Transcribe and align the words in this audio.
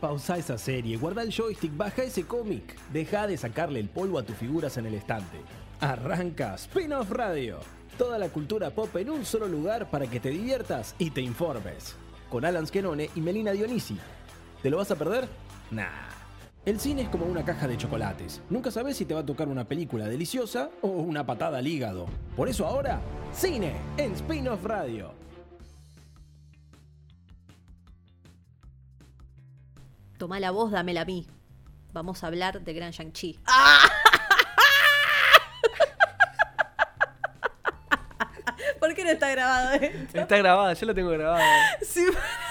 Pausa 0.00 0.36
esa 0.36 0.58
serie, 0.58 0.98
guarda 0.98 1.22
el 1.22 1.32
joystick, 1.32 1.74
baja 1.76 2.02
ese 2.02 2.24
cómic. 2.24 2.76
Deja 2.92 3.26
de 3.26 3.36
sacarle 3.36 3.80
el 3.80 3.88
polvo 3.88 4.18
a 4.18 4.22
tus 4.22 4.36
figuras 4.36 4.76
en 4.76 4.86
el 4.86 4.94
estante. 4.94 5.38
Arranca 5.80 6.54
Spin-off 6.54 7.10
Radio. 7.10 7.58
Toda 7.96 8.18
la 8.18 8.28
cultura 8.28 8.70
pop 8.70 8.94
en 8.96 9.10
un 9.10 9.24
solo 9.24 9.48
lugar 9.48 9.90
para 9.90 10.06
que 10.06 10.20
te 10.20 10.28
diviertas 10.28 10.94
y 10.98 11.10
te 11.10 11.22
informes. 11.22 11.96
Con 12.30 12.44
Alan 12.44 12.66
Skenone 12.66 13.08
y 13.14 13.20
Melina 13.20 13.52
Dionisi. 13.52 13.96
¿Te 14.62 14.68
lo 14.68 14.76
vas 14.76 14.90
a 14.90 14.96
perder? 14.96 15.28
Nah. 15.70 16.10
El 16.66 16.80
cine 16.80 17.02
es 17.02 17.08
como 17.08 17.24
una 17.26 17.44
caja 17.44 17.66
de 17.68 17.76
chocolates. 17.76 18.42
Nunca 18.50 18.70
sabes 18.70 18.96
si 18.96 19.04
te 19.06 19.14
va 19.14 19.20
a 19.20 19.26
tocar 19.26 19.48
una 19.48 19.66
película 19.66 20.08
deliciosa 20.08 20.68
o 20.82 20.88
una 20.88 21.24
patada 21.24 21.58
al 21.58 21.66
hígado. 21.66 22.06
Por 22.34 22.48
eso 22.48 22.66
ahora, 22.66 23.00
cine 23.32 23.76
en 23.96 24.12
Spin-off 24.12 24.64
Radio. 24.64 25.25
Toma 30.18 30.40
la 30.40 30.50
voz, 30.50 30.70
dámela 30.70 31.02
a 31.02 31.04
mí. 31.04 31.26
Vamos 31.92 32.24
a 32.24 32.28
hablar 32.28 32.62
de 32.62 32.72
Gran 32.72 32.90
Shang-Chi. 32.92 33.38
¿Por 38.80 38.94
qué 38.94 39.04
no 39.04 39.10
está 39.10 39.30
grabado 39.30 39.72
esto? 39.74 40.20
Está 40.20 40.36
grabada, 40.38 40.72
yo 40.72 40.86
lo 40.86 40.94
tengo 40.94 41.10
grabada. 41.10 41.44
Sí. 41.82 42.04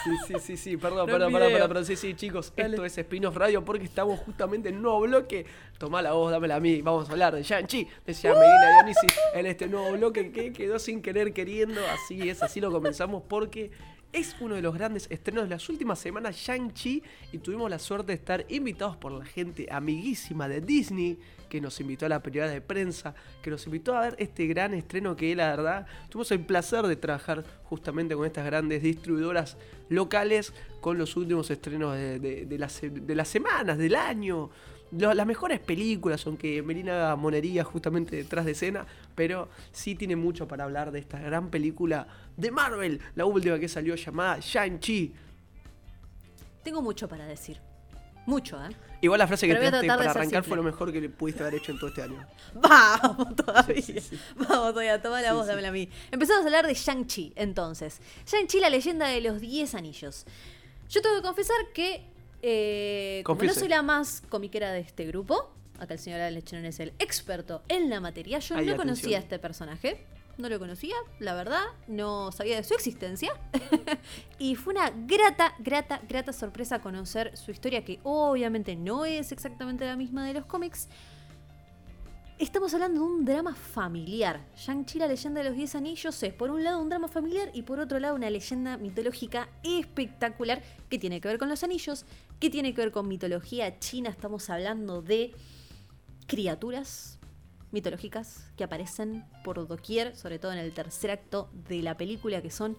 Sí, 0.04 0.12
sí, 0.28 0.34
sí, 0.40 0.58
sí, 0.58 0.78
perdón, 0.78 1.08
No 1.08 1.14
perdón, 1.14 1.34
perdón, 1.34 1.52
perdón, 1.52 1.68
perdón, 1.68 1.86
sí, 1.86 1.96
sí, 1.96 2.14
chicos, 2.14 2.54
Dale. 2.56 2.76
esto 2.76 2.86
es 2.86 2.98
Spin-off 2.98 3.36
Radio 3.36 3.66
porque 3.66 3.86
estamos 3.86 4.20
justamente 4.20 4.70
en 4.70 4.76
un 4.78 4.82
nuevo 4.84 5.02
bloque. 5.02 5.46
Tomá 5.80 6.02
la 6.02 6.12
voz, 6.14 6.32
dámela 6.32 6.56
a 6.56 6.60
mí, 6.60 6.82
vamos 6.82 7.10
a 7.10 7.12
hablar 7.14 7.34
de 7.36 7.42
Shang-Chi, 7.44 7.88
decía 8.06 8.34
Medina 8.34 8.84
Dionisi 8.84 9.08
en 9.34 9.46
este 9.48 9.68
nuevo 9.68 9.92
bloque 9.94 10.32
que 10.32 10.54
quedó 10.54 10.78
sin 10.78 11.02
querer 11.02 11.34
queriendo, 11.34 11.82
así 11.88 12.30
es, 12.30 12.44
así 12.44 12.62
lo 12.62 12.72
comenzamos 12.72 13.24
porque 13.28 13.72
es 14.14 14.36
uno 14.40 14.56
de 14.56 14.62
los 14.62 14.74
grandes 14.74 15.08
estrenos 15.10 15.44
de 15.44 15.50
las 15.50 15.68
últimas 15.70 16.00
semanas, 16.00 16.36
Shang-Chi, 16.36 17.04
y 17.32 17.38
tuvimos 17.40 17.70
la 17.70 17.80
suerte 17.80 18.08
de 18.08 18.14
estar 18.14 18.46
invitados 18.50 18.96
por 18.98 19.12
la 19.12 19.26
gente 19.26 19.68
amiguísima 19.70 20.48
de 20.48 20.62
Disney, 20.62 21.20
que 21.50 21.62
nos 21.62 21.80
invitó 21.80 22.06
a 22.06 22.10
la 22.10 22.24
periodada 22.24 22.54
de 22.54 22.62
prensa, 22.62 23.14
que 23.42 23.50
nos 23.50 23.66
invitó 23.66 23.96
a 23.96 24.02
ver 24.02 24.16
este 24.20 24.48
gran 24.48 24.74
estreno 24.74 25.16
que 25.16 25.36
la 25.36 25.50
verdad 25.50 25.88
tuvimos 26.10 26.32
el 26.32 26.40
placer 26.42 26.86
de 26.88 26.96
trabajar 26.96 27.44
justamente 27.64 28.16
con 28.16 28.26
estas 28.26 28.46
grandes 28.46 28.82
distribuidoras 28.82 29.58
locales 29.90 30.54
con 30.82 30.98
los 30.98 31.16
últimos 31.16 31.50
estrenos 31.52 31.96
de, 31.96 32.56
las, 32.58 32.82
de 32.82 33.16
las 33.16 33.28
semanas, 33.28 33.78
del 33.78 33.96
año. 33.96 34.50
Lo- 34.92 35.14
las 35.14 35.26
mejores 35.28 35.60
películas, 35.60 36.26
aunque 36.28 36.62
Melina 36.62 37.16
monería 37.16 37.64
justamente 37.64 38.16
detrás 38.16 38.46
de 38.46 38.52
escena, 38.52 38.86
pero 39.16 39.50
sí 39.72 39.96
tiene 39.96 40.16
mucho 40.16 40.48
para 40.48 40.64
hablar 40.64 40.92
de 40.92 41.00
esta 41.00 41.20
gran 41.20 41.50
película 41.50 42.08
de 42.38 42.52
Marvel, 42.52 43.02
la 43.16 43.26
última 43.26 43.60
que 43.60 43.68
salió 43.68 43.96
llamada 43.96 44.38
Shang-Chi. 44.40 45.14
Tengo 46.64 46.82
mucho 46.82 47.08
para 47.08 47.26
decir. 47.26 47.60
Mucho, 48.26 48.58
¿eh? 48.64 48.70
Igual 49.02 49.20
la 49.20 49.28
frase 49.28 49.48
que 49.48 49.54
de 49.54 49.60
para 49.70 49.94
arrancar 50.10 50.24
simple. 50.24 50.42
fue 50.42 50.58
lo 50.58 50.64
mejor 50.64 50.92
que 50.92 51.00
le 51.00 51.10
pudiste 51.10 51.44
haber 51.44 51.56
hecho 51.56 51.72
en 51.72 51.78
todo 51.78 51.90
este 51.90 52.02
año. 52.02 52.26
Vamos 52.56 53.36
todavía. 53.36 53.76
Sí, 53.76 53.82
sí, 53.84 54.00
sí. 54.00 54.20
Vamos 54.36 54.72
todavía, 54.72 55.00
toma 55.00 55.22
la 55.22 55.34
voz, 55.34 55.46
dámela 55.46 55.68
a 55.68 55.72
mí. 55.72 55.88
Empezamos 56.12 56.42
a 56.42 56.46
hablar 56.48 56.66
de 56.66 56.74
Shang-Chi, 56.74 57.34
entonces. 57.36 58.00
Shang-Chi, 58.26 58.60
la 58.60 58.70
leyenda 58.70 59.08
de 59.08 59.22
los 59.22 59.42
10 59.42 59.76
anillos. 59.76 60.26
Yo 60.90 61.02
tengo 61.04 61.18
que 61.18 61.22
confesar 61.22 61.56
que, 61.76 62.04
eh, 62.48 63.24
como 63.26 63.42
no 63.42 63.54
soy 63.56 63.68
la 63.68 63.82
más 63.82 64.22
comiquera 64.30 64.72
de 64.72 64.80
este 64.80 65.08
grupo, 65.08 65.52
acá 65.80 65.96
el 65.96 66.00
señor 66.00 66.22
Alex 66.22 66.46
Chenón 66.46 66.66
es 66.66 66.80
el 66.80 66.94
experto 67.00 67.64
en 67.70 67.90
la 67.90 68.00
materia, 68.00 68.38
yo 68.38 68.54
no 68.54 68.62
atención. 68.62 68.78
conocía 68.78 69.18
a 69.18 69.22
este 69.22 69.40
personaje. 69.40 70.06
No 70.38 70.50
lo 70.50 70.60
conocía, 70.60 70.96
la 71.20 71.34
verdad, 71.34 71.64
no 71.88 72.32
sabía 72.32 72.58
de 72.58 72.64
su 72.64 72.76
existencia. 72.76 73.32
y 74.38 74.56
fue 74.56 74.74
una 74.74 74.92
grata, 74.92 75.56
grata, 75.58 76.02
grata 76.08 76.34
sorpresa 76.34 76.82
conocer 76.82 77.36
su 77.36 77.50
historia, 77.50 77.84
que 77.84 78.00
obviamente 78.04 78.76
no 78.76 79.06
es 79.06 79.32
exactamente 79.32 79.86
la 79.86 79.96
misma 79.96 80.28
de 80.28 80.34
los 80.34 80.46
cómics, 80.46 80.90
Estamos 82.38 82.74
hablando 82.74 83.00
de 83.00 83.06
un 83.06 83.24
drama 83.24 83.56
familiar. 83.56 84.46
Shang-Chi, 84.58 85.00
la 85.00 85.08
leyenda 85.08 85.42
de 85.42 85.48
los 85.48 85.56
10 85.56 85.76
anillos, 85.76 86.22
es 86.22 86.34
por 86.34 86.52
un 86.52 86.66
lado 86.66 86.82
un 86.82 86.90
drama 86.90 87.08
familiar 87.08 87.50
y 87.54 87.62
por 87.62 87.80
otro 87.80 87.98
lado 87.98 88.14
una 88.14 88.30
leyenda 88.30 88.76
mitológica 88.76 89.48
espectacular 89.64 90.62
que 90.90 91.00
tiene 91.00 91.22
que 91.22 91.30
ver 91.30 91.38
con 91.38 91.48
los 91.48 91.64
anillos, 91.64 92.06
que 92.42 92.50
tiene 92.50 92.74
que 92.74 92.82
ver 92.82 92.92
con 92.92 93.08
mitología 93.08 93.80
china. 93.80 94.10
Estamos 94.10 94.50
hablando 94.50 95.02
de 95.02 95.34
criaturas 96.28 97.20
mitológicas 97.72 98.52
que 98.58 98.66
aparecen 98.66 99.24
por 99.46 99.66
doquier, 99.66 100.14
sobre 100.18 100.38
todo 100.38 100.52
en 100.52 100.60
el 100.60 100.74
tercer 100.74 101.12
acto 101.12 101.50
de 101.70 101.84
la 101.84 101.96
película, 101.96 102.42
que 102.42 102.52
son 102.52 102.78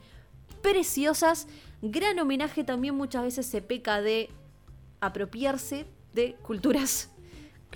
preciosas. 0.61 1.49
Gran 1.81 2.19
homenaje 2.19 2.63
también 2.63 2.95
muchas 2.95 3.23
veces 3.23 3.47
se 3.47 3.63
peca 3.63 4.03
de 4.03 4.29
apropiarse 5.01 5.87
de 6.13 6.35
culturas 6.43 7.09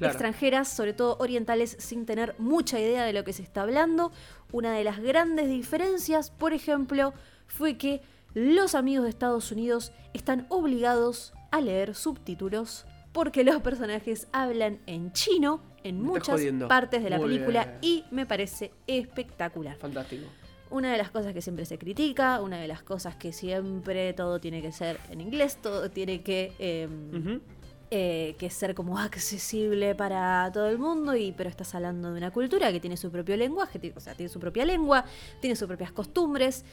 Claro. 0.00 0.12
extranjeras, 0.14 0.66
sobre 0.68 0.92
todo 0.92 1.16
orientales, 1.20 1.76
sin 1.78 2.04
tener 2.06 2.34
mucha 2.38 2.80
idea 2.80 3.04
de 3.04 3.12
lo 3.12 3.22
que 3.22 3.32
se 3.32 3.42
está 3.42 3.62
hablando. 3.62 4.10
Una 4.50 4.72
de 4.72 4.82
las 4.82 4.98
grandes 4.98 5.48
diferencias, 5.48 6.30
por 6.32 6.52
ejemplo, 6.52 7.14
fue 7.46 7.78
que 7.78 8.02
los 8.34 8.74
amigos 8.74 9.04
de 9.04 9.10
Estados 9.10 9.52
Unidos 9.52 9.92
están 10.14 10.46
obligados 10.48 11.32
a 11.52 11.60
leer 11.60 11.94
subtítulos 11.94 12.84
porque 13.12 13.44
los 13.44 13.60
personajes 13.62 14.26
hablan 14.32 14.78
en 14.86 15.12
chino 15.12 15.62
en 15.82 16.00
muchas 16.02 16.36
jodiendo. 16.36 16.68
partes 16.68 17.02
de 17.02 17.10
la 17.10 17.18
Muy 17.18 17.28
película 17.28 17.64
bien. 17.64 17.78
y 17.82 18.04
me 18.10 18.24
parece 18.26 18.72
espectacular. 18.86 19.76
Fantástico. 19.78 20.26
Una 20.70 20.92
de 20.92 20.98
las 20.98 21.10
cosas 21.10 21.32
que 21.34 21.42
siempre 21.42 21.64
se 21.64 21.78
critica, 21.78 22.40
una 22.40 22.58
de 22.58 22.68
las 22.68 22.82
cosas 22.84 23.16
que 23.16 23.32
siempre 23.32 24.12
todo 24.12 24.38
tiene 24.40 24.62
que 24.62 24.70
ser 24.70 25.00
en 25.10 25.20
inglés, 25.20 25.56
todo 25.60 25.90
tiene 25.90 26.22
que 26.22 26.52
em. 26.60 27.40
Eh, 27.90 28.36
que 28.38 28.46
es 28.46 28.54
ser 28.54 28.74
como 28.74 28.98
accesible 29.00 29.94
para 29.94 30.50
todo 30.52 30.68
el 30.68 30.78
mundo, 30.78 31.16
y 31.16 31.32
pero 31.32 31.50
estás 31.50 31.74
hablando 31.74 32.12
de 32.12 32.18
una 32.18 32.30
cultura 32.30 32.70
que 32.72 32.80
tiene 32.80 32.96
su 32.96 33.10
propio 33.10 33.36
lenguaje, 33.36 33.92
o 33.96 34.00
sea, 34.00 34.14
tiene 34.14 34.30
su 34.30 34.40
propia 34.40 34.64
lengua, 34.64 35.04
tiene 35.40 35.56
sus 35.56 35.66
propias 35.66 35.92
costumbres, 35.92 36.64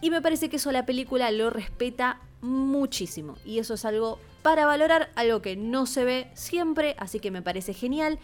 y 0.00 0.10
me 0.10 0.20
parece 0.20 0.48
que 0.48 0.56
eso 0.56 0.72
la 0.72 0.84
película 0.84 1.30
lo 1.30 1.50
respeta 1.50 2.20
muchísimo, 2.40 3.36
y 3.44 3.58
eso 3.58 3.74
es 3.74 3.84
algo 3.84 4.18
para 4.42 4.66
valorar, 4.66 5.10
algo 5.14 5.40
que 5.40 5.56
no 5.56 5.86
se 5.86 6.04
ve 6.04 6.30
siempre, 6.34 6.96
así 6.98 7.20
que 7.20 7.30
me 7.30 7.42
parece 7.42 7.72
genial. 7.74 8.18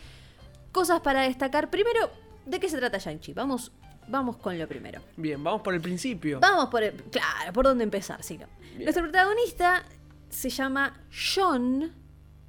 Cosas 0.72 1.00
para 1.00 1.22
destacar. 1.22 1.70
Primero, 1.70 2.10
¿de 2.44 2.60
qué 2.60 2.69
se 2.69 2.76
trata 2.76 2.98
Shang-Chi? 2.98 3.32
Vamos, 3.32 3.72
vamos 4.09 4.36
con 4.36 4.59
lo 4.59 4.66
primero. 4.66 5.00
Bien, 5.16 5.42
vamos 5.42 5.62
por 5.62 5.75
el 5.75 5.80
principio. 5.80 6.41
Vamos 6.41 6.69
por 6.69 6.82
el, 6.82 6.94
claro, 6.94 7.53
por 7.53 7.65
dónde 7.65 7.84
empezar, 7.84 8.22
sí, 8.22 8.36
no. 8.36 8.47
Nuestro 8.78 9.04
protagonista 9.04 9.84
se 10.28 10.50
llama 10.50 11.00
Sean. 11.10 11.94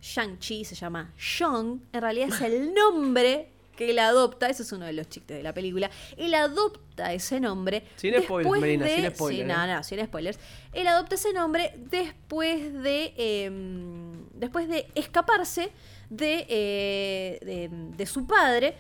Shang-Chi 0.02 0.64
se 0.66 0.76
llama 0.76 1.14
Sean. 1.18 1.82
En 1.94 2.02
realidad 2.02 2.30
es 2.30 2.42
el 2.42 2.74
nombre 2.74 3.50
que 3.76 3.92
él 3.92 4.00
adopta. 4.00 4.50
Ese 4.50 4.64
es 4.64 4.72
uno 4.72 4.86
de 4.86 4.94
los 4.94 5.08
chistes 5.10 5.38
de 5.38 5.44
la 5.44 5.54
película. 5.54 5.90
Él 6.18 6.34
adopta 6.34 7.14
ese 7.14 7.40
nombre. 7.40 7.84
Sin 7.96 8.14
spoilers, 8.22 8.60
Melina, 8.62 8.86
de- 8.86 8.96
sin 8.96 9.12
spoilers, 9.12 9.48
Sí, 9.50 9.54
no, 9.58 9.64
eh. 9.66 9.68
no, 9.76 9.84
sin 9.84 10.06
spoilers. 10.06 10.40
Él 10.74 10.88
adopta 10.88 11.16
ese 11.16 11.34
nombre 11.34 11.74
después 11.90 12.74
de. 12.84 13.14
em, 13.18 14.26
después 14.34 14.68
de 14.68 14.88
escaparse 14.96 15.72
de, 16.10 16.46
eh, 16.50 17.40
de, 17.42 17.70
de 17.72 18.06
su 18.06 18.26
padre. 18.28 18.76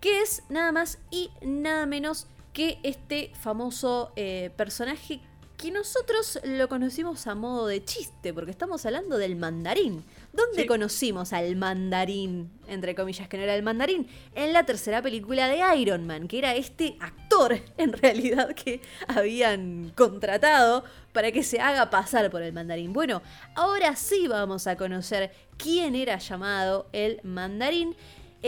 Que 0.00 0.20
es 0.20 0.42
nada 0.50 0.72
más 0.72 0.98
y 1.10 1.30
nada 1.42 1.86
menos 1.86 2.26
que 2.52 2.78
este 2.82 3.32
famoso 3.40 4.12
eh, 4.14 4.50
personaje 4.56 5.20
que 5.56 5.70
nosotros 5.70 6.38
lo 6.44 6.68
conocimos 6.68 7.26
a 7.26 7.34
modo 7.34 7.66
de 7.66 7.82
chiste, 7.84 8.34
porque 8.34 8.50
estamos 8.50 8.84
hablando 8.84 9.16
del 9.16 9.36
mandarín. 9.36 10.04
¿Dónde 10.32 10.62
Sí. 10.62 10.66
conocimos 10.66 11.32
al 11.32 11.56
mandarín? 11.56 12.50
Entre 12.68 12.94
comillas, 12.94 13.26
que 13.28 13.38
no 13.38 13.42
era 13.44 13.54
el 13.54 13.62
mandarín. 13.62 14.06
En 14.34 14.52
la 14.52 14.66
tercera 14.66 15.00
película 15.00 15.48
de 15.48 15.62
Iron 15.80 16.06
Man, 16.06 16.28
que 16.28 16.38
era 16.38 16.54
este 16.54 16.96
actor, 17.00 17.58
en 17.78 17.92
realidad, 17.94 18.54
que 18.54 18.82
habían 19.08 19.92
contratado 19.96 20.84
para 21.12 21.32
que 21.32 21.42
se 21.42 21.58
haga 21.60 21.88
pasar 21.88 22.30
por 22.30 22.42
el 22.42 22.52
mandarín. 22.52 22.92
Bueno, 22.92 23.22
ahora 23.54 23.96
sí 23.96 24.28
vamos 24.28 24.66
a 24.66 24.76
conocer 24.76 25.32
quién 25.56 25.94
era 25.94 26.18
llamado 26.18 26.86
el 26.92 27.18
mandarín 27.22 27.96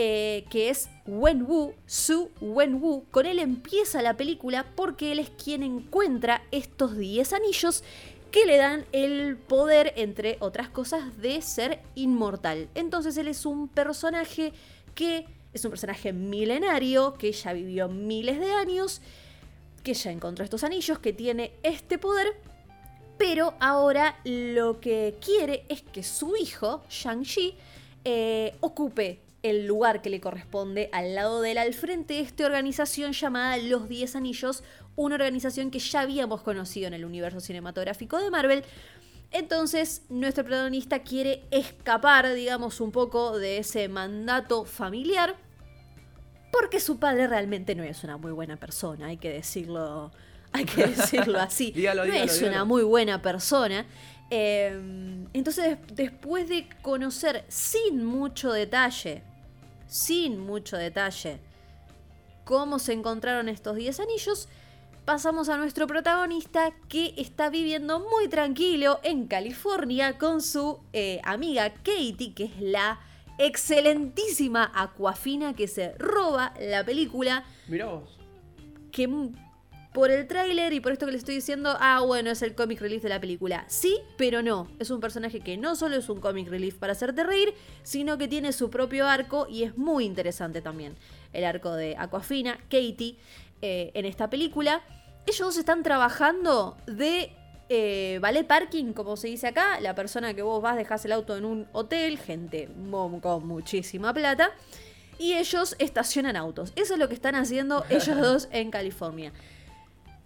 eh, 0.01 0.45
que 0.49 0.69
es 0.69 0.89
Wenwu, 1.05 1.73
Su 1.85 2.31
Wenwu. 2.39 3.03
Con 3.11 3.25
él 3.25 3.37
empieza 3.37 4.01
la 4.01 4.15
película 4.15 4.65
porque 4.77 5.11
él 5.11 5.19
es 5.19 5.29
quien 5.29 5.61
encuentra 5.61 6.41
estos 6.51 6.97
10 6.97 7.33
anillos 7.33 7.83
que 8.31 8.45
le 8.45 8.55
dan 8.55 8.85
el 8.93 9.35
poder, 9.35 9.91
entre 9.97 10.37
otras 10.39 10.69
cosas, 10.69 11.17
de 11.17 11.41
ser 11.41 11.81
inmortal. 11.95 12.69
Entonces 12.75 13.17
él 13.17 13.27
es 13.27 13.45
un 13.45 13.67
personaje 13.67 14.53
que 14.95 15.25
es 15.51 15.65
un 15.65 15.71
personaje 15.71 16.13
milenario, 16.13 17.15
que 17.15 17.33
ya 17.33 17.51
vivió 17.51 17.89
miles 17.89 18.39
de 18.39 18.53
años, 18.53 19.01
que 19.83 19.93
ya 19.95 20.11
encontró 20.11 20.45
estos 20.45 20.63
anillos, 20.63 20.99
que 20.99 21.11
tiene 21.11 21.51
este 21.61 21.97
poder, 21.97 22.39
pero 23.17 23.53
ahora 23.59 24.17
lo 24.23 24.79
que 24.79 25.17
quiere 25.19 25.65
es 25.67 25.81
que 25.81 26.03
su 26.03 26.37
hijo, 26.37 26.85
Shang-Chi, 26.89 27.55
eh, 28.05 28.55
ocupe 28.61 29.19
el 29.43 29.65
lugar 29.65 30.01
que 30.01 30.09
le 30.09 30.19
corresponde 30.19 30.89
al 30.91 31.15
lado 31.15 31.41
de 31.41 31.51
él, 31.51 31.57
al 31.57 31.73
frente 31.73 32.15
de 32.15 32.19
esta 32.21 32.45
organización 32.45 33.13
llamada 33.13 33.57
Los 33.57 33.87
Diez 33.87 34.15
Anillos, 34.15 34.63
una 34.95 35.15
organización 35.15 35.71
que 35.71 35.79
ya 35.79 36.01
habíamos 36.01 36.41
conocido 36.41 36.87
en 36.87 36.93
el 36.93 37.05
universo 37.05 37.39
cinematográfico 37.39 38.17
de 38.17 38.29
Marvel 38.29 38.63
Entonces, 39.31 40.03
nuestro 40.09 40.43
protagonista 40.43 40.99
quiere 41.03 41.43
escapar, 41.51 42.33
digamos, 42.33 42.81
un 42.81 42.91
poco 42.91 43.37
de 43.37 43.59
ese 43.59 43.87
mandato 43.87 44.65
familiar, 44.65 45.35
porque 46.51 46.79
su 46.79 46.99
padre 46.99 47.27
realmente 47.27 47.75
no 47.75 47.83
es 47.83 48.03
una 48.03 48.17
muy 48.17 48.31
buena 48.31 48.57
persona, 48.57 49.07
hay 49.07 49.17
que 49.17 49.31
decirlo, 49.31 50.11
hay 50.51 50.65
que 50.65 50.87
decirlo 50.87 51.39
así. 51.39 51.71
Dígalo, 51.71 52.05
no 52.05 52.11
dígalo, 52.11 52.25
es 52.25 52.39
dígalo. 52.39 52.55
una 52.55 52.65
muy 52.65 52.83
buena 52.83 53.21
persona. 53.21 53.85
Eh, 54.31 55.25
entonces, 55.33 55.77
después 55.93 56.49
de 56.49 56.67
conocer 56.81 57.45
sin 57.47 58.03
mucho 58.03 58.51
detalle, 58.51 59.23
sin 59.89 60.39
mucho 60.39 60.77
detalle, 60.77 61.39
cómo 62.45 62.79
se 62.79 62.93
encontraron 62.93 63.49
estos 63.49 63.75
10 63.75 63.99
anillos, 63.99 64.47
pasamos 65.03 65.49
a 65.49 65.57
nuestro 65.57 65.87
protagonista 65.87 66.71
que 66.87 67.13
está 67.17 67.49
viviendo 67.49 67.99
muy 67.99 68.29
tranquilo 68.29 68.99
en 69.03 69.27
California 69.27 70.17
con 70.17 70.41
su 70.41 70.79
eh, 70.93 71.19
amiga 71.23 71.73
Katie, 71.73 72.33
que 72.33 72.45
es 72.45 72.61
la 72.61 72.99
excelentísima 73.39 74.71
Aquafina 74.75 75.55
que 75.55 75.67
se 75.67 75.93
roba 75.97 76.53
la 76.61 76.85
película, 76.85 77.43
Mirá 77.67 77.87
vos. 77.87 78.17
que 78.91 79.07
por 79.93 80.11
el 80.11 80.27
tráiler 80.27 80.73
y 80.73 80.79
por 80.79 80.91
esto 80.91 81.05
que 81.05 81.11
les 81.11 81.19
estoy 81.19 81.35
diciendo, 81.35 81.75
ah, 81.79 82.01
bueno, 82.05 82.29
es 82.29 82.41
el 82.41 82.53
comic 82.53 82.79
relief 82.79 83.01
de 83.01 83.09
la 83.09 83.19
película. 83.19 83.65
Sí, 83.67 83.97
pero 84.17 84.43
no. 84.43 84.67
Es 84.79 84.91
un 84.91 84.99
personaje 84.99 85.39
que 85.39 85.57
no 85.57 85.75
solo 85.75 85.95
es 85.95 86.09
un 86.09 86.19
comic 86.19 86.47
relief 86.47 86.75
para 86.75 86.93
hacerte 86.93 87.23
reír, 87.23 87.53
sino 87.83 88.17
que 88.17 88.27
tiene 88.27 88.53
su 88.53 88.69
propio 88.69 89.07
arco 89.07 89.47
y 89.49 89.63
es 89.63 89.77
muy 89.77 90.05
interesante 90.05 90.61
también. 90.61 90.95
El 91.33 91.43
arco 91.43 91.73
de 91.73 91.95
Aquafina, 91.97 92.57
Katie, 92.69 93.17
eh, 93.61 93.91
en 93.93 94.05
esta 94.05 94.29
película. 94.29 94.81
Ellos 95.25 95.39
dos 95.39 95.57
están 95.57 95.83
trabajando 95.83 96.77
de 96.85 97.33
eh, 97.67 98.19
ballet 98.21 98.47
parking, 98.47 98.93
como 98.93 99.17
se 99.17 99.27
dice 99.27 99.47
acá. 99.47 99.79
La 99.79 99.95
persona 99.95 100.33
que 100.33 100.41
vos 100.43 100.61
vas, 100.61 100.77
dejás 100.77 101.03
el 101.05 101.11
auto 101.11 101.35
en 101.35 101.45
un 101.45 101.67
hotel, 101.71 102.17
gente 102.19 102.69
con 103.21 103.47
muchísima 103.47 104.13
plata. 104.13 104.51
Y 105.17 105.33
ellos 105.33 105.75
estacionan 105.79 106.35
autos. 106.35 106.71
Eso 106.75 106.93
es 106.93 106.99
lo 106.99 107.09
que 107.09 107.15
están 107.15 107.35
haciendo 107.35 107.85
ellos 107.89 108.17
dos 108.21 108.49
en 108.51 108.71
California. 108.71 109.33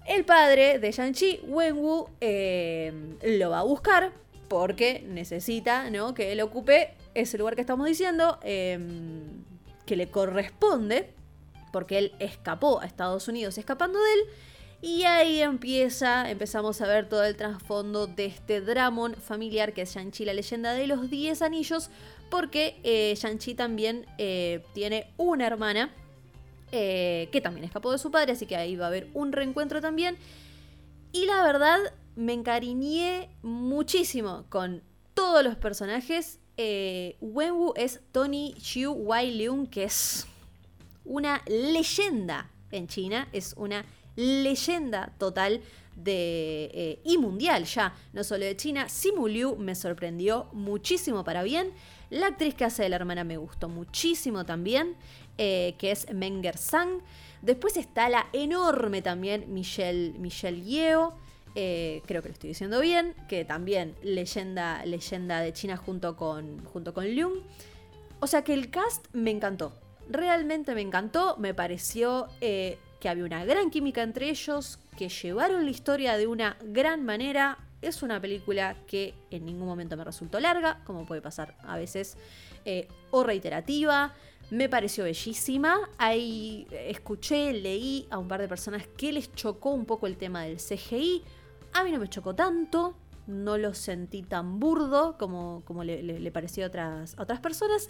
El 0.05 0.25
padre 0.25 0.79
de 0.79 0.91
Shang-Chi, 0.91 1.41
Wenwu, 1.47 2.09
eh, 2.19 2.91
lo 3.23 3.49
va 3.49 3.59
a 3.59 3.63
buscar 3.63 4.11
porque 4.49 5.03
necesita 5.07 5.89
¿no? 5.89 6.13
que 6.13 6.31
él 6.31 6.41
ocupe 6.41 6.93
ese 7.13 7.37
lugar 7.37 7.55
que 7.55 7.61
estamos 7.61 7.87
diciendo, 7.87 8.37
eh, 8.43 8.77
que 9.85 9.95
le 9.95 10.09
corresponde, 10.09 11.13
porque 11.71 11.97
él 11.97 12.11
escapó 12.19 12.81
a 12.81 12.85
Estados 12.85 13.27
Unidos 13.27 13.57
escapando 13.57 13.99
de 13.99 14.13
él. 14.13 14.19
Y 14.81 15.05
ahí 15.05 15.41
empieza, 15.41 16.29
empezamos 16.29 16.81
a 16.81 16.87
ver 16.87 17.07
todo 17.07 17.23
el 17.23 17.37
trasfondo 17.37 18.05
de 18.05 18.25
este 18.25 18.59
dramón 18.59 19.15
familiar 19.15 19.73
que 19.73 19.83
es 19.83 19.95
Shang-Chi, 19.95 20.25
la 20.25 20.33
leyenda 20.33 20.73
de 20.73 20.87
los 20.87 21.09
10 21.09 21.41
anillos, 21.41 21.89
porque 22.29 22.81
eh, 22.83 23.15
Shang-Chi 23.15 23.55
también 23.55 24.05
eh, 24.17 24.61
tiene 24.73 25.07
una 25.15 25.47
hermana 25.47 25.89
eh, 26.75 27.29
que 27.31 27.39
también 27.39 27.65
escapó 27.65 27.91
de 27.91 27.99
su 27.99 28.09
padre, 28.09 28.31
así 28.31 28.47
que 28.47 28.55
ahí 28.55 28.75
va 28.75 28.85
a 28.85 28.87
haber 28.87 29.07
un 29.13 29.31
reencuentro 29.31 29.79
también. 29.79 30.17
Y 31.11 31.27
la 31.27 31.43
verdad, 31.43 31.77
me 32.15 32.33
encariñé 32.33 33.29
muchísimo 33.43 34.45
con 34.49 34.81
todos 35.13 35.43
los 35.43 35.55
personajes. 35.55 36.39
Eh, 36.57 37.15
Wenwu 37.21 37.73
es 37.75 38.01
Tony 38.11 38.55
Xiu 38.59 38.91
Wai 38.91 39.35
Leung, 39.35 39.69
que 39.69 39.83
es 39.83 40.25
una 41.05 41.43
leyenda 41.45 42.49
en 42.71 42.87
China, 42.87 43.27
es 43.33 43.53
una 43.55 43.85
leyenda 44.15 45.13
total 45.19 45.61
de 45.95 46.71
eh, 46.73 46.99
y 47.03 47.17
mundial 47.17 47.65
ya, 47.65 47.93
no 48.13 48.23
solo 48.23 48.45
de 48.45 48.55
China. 48.55 48.89
Simu 48.89 49.27
Liu 49.27 49.55
me 49.55 49.75
sorprendió 49.75 50.47
muchísimo 50.53 51.23
para 51.23 51.43
bien. 51.43 51.71
La 52.09 52.27
actriz 52.27 52.55
que 52.55 52.65
hace 52.65 52.83
de 52.83 52.89
la 52.89 52.97
hermana 52.97 53.23
me 53.23 53.37
gustó 53.37 53.69
muchísimo 53.69 54.45
también, 54.45 54.95
eh, 55.37 55.75
que 55.77 55.91
es 55.91 56.11
Menger 56.13 56.57
Sang. 56.57 57.01
Después 57.41 57.75
está 57.77 58.07
la 58.09 58.27
enorme 58.33 59.01
también 59.01 59.53
Michelle, 59.53 60.13
Michelle 60.19 60.63
Yeo. 60.63 61.13
eh, 61.55 62.01
creo 62.05 62.21
que 62.21 62.29
lo 62.29 62.33
estoy 62.33 62.49
diciendo 62.49 62.79
bien, 62.79 63.13
que 63.27 63.45
también 63.45 63.95
leyenda, 64.01 64.85
leyenda 64.85 65.39
de 65.41 65.53
China 65.53 65.77
junto 65.77 66.15
con, 66.15 66.63
junto 66.65 66.93
con. 66.93 67.05
O 68.19 68.27
sea 68.27 68.43
que 68.43 68.53
el 68.53 68.69
cast 68.69 69.05
me 69.13 69.31
encantó. 69.31 69.73
Realmente 70.09 70.73
me 70.75 70.81
encantó. 70.81 71.35
Me 71.37 71.53
pareció 71.53 72.27
que 73.03 73.09
había 73.09 73.25
una 73.25 73.43
gran 73.43 73.69
química 73.69 74.01
entre 74.01 74.29
ellos, 74.29 74.79
que 74.95 75.09
llevaron 75.09 75.65
la 75.65 75.71
historia 75.71 76.15
de 76.15 76.25
una 76.25 76.55
gran 76.63 77.03
manera. 77.03 77.57
Es 77.81 78.01
una 78.01 78.21
película 78.21 78.77
que 78.87 79.13
en 79.29 79.45
ningún 79.45 79.67
momento 79.67 79.97
me 79.97 80.05
resultó 80.05 80.39
larga, 80.39 80.79
como 80.85 81.05
puede 81.05 81.21
pasar 81.21 81.53
a 81.63 81.75
veces, 81.75 82.15
eh, 82.63 82.87
o 83.11 83.25
reiterativa. 83.25 84.13
Me 84.51 84.69
pareció 84.69 85.03
bellísima. 85.03 85.81
Ahí 85.97 86.65
eh, 86.71 86.91
escuché, 86.91 87.51
leí 87.51 88.07
a 88.09 88.17
un 88.17 88.29
par 88.29 88.39
de 88.39 88.47
personas 88.47 88.87
que 88.95 89.11
les 89.11 89.35
chocó 89.35 89.71
un 89.71 89.83
poco 89.85 90.07
el 90.07 90.15
tema 90.15 90.43
del 90.43 90.55
CGI. 90.55 91.23
A 91.73 91.83
mí 91.83 91.91
no 91.91 91.99
me 91.99 92.07
chocó 92.07 92.33
tanto. 92.33 92.95
No 93.27 93.57
lo 93.57 93.73
sentí 93.73 94.23
tan 94.23 94.61
burdo 94.61 95.17
como, 95.17 95.61
como 95.65 95.83
le, 95.83 96.31
pareció 96.31 96.63
a 96.63 96.67
otras, 96.67 97.19
a 97.19 97.23
otras 97.23 97.41
personas. 97.41 97.89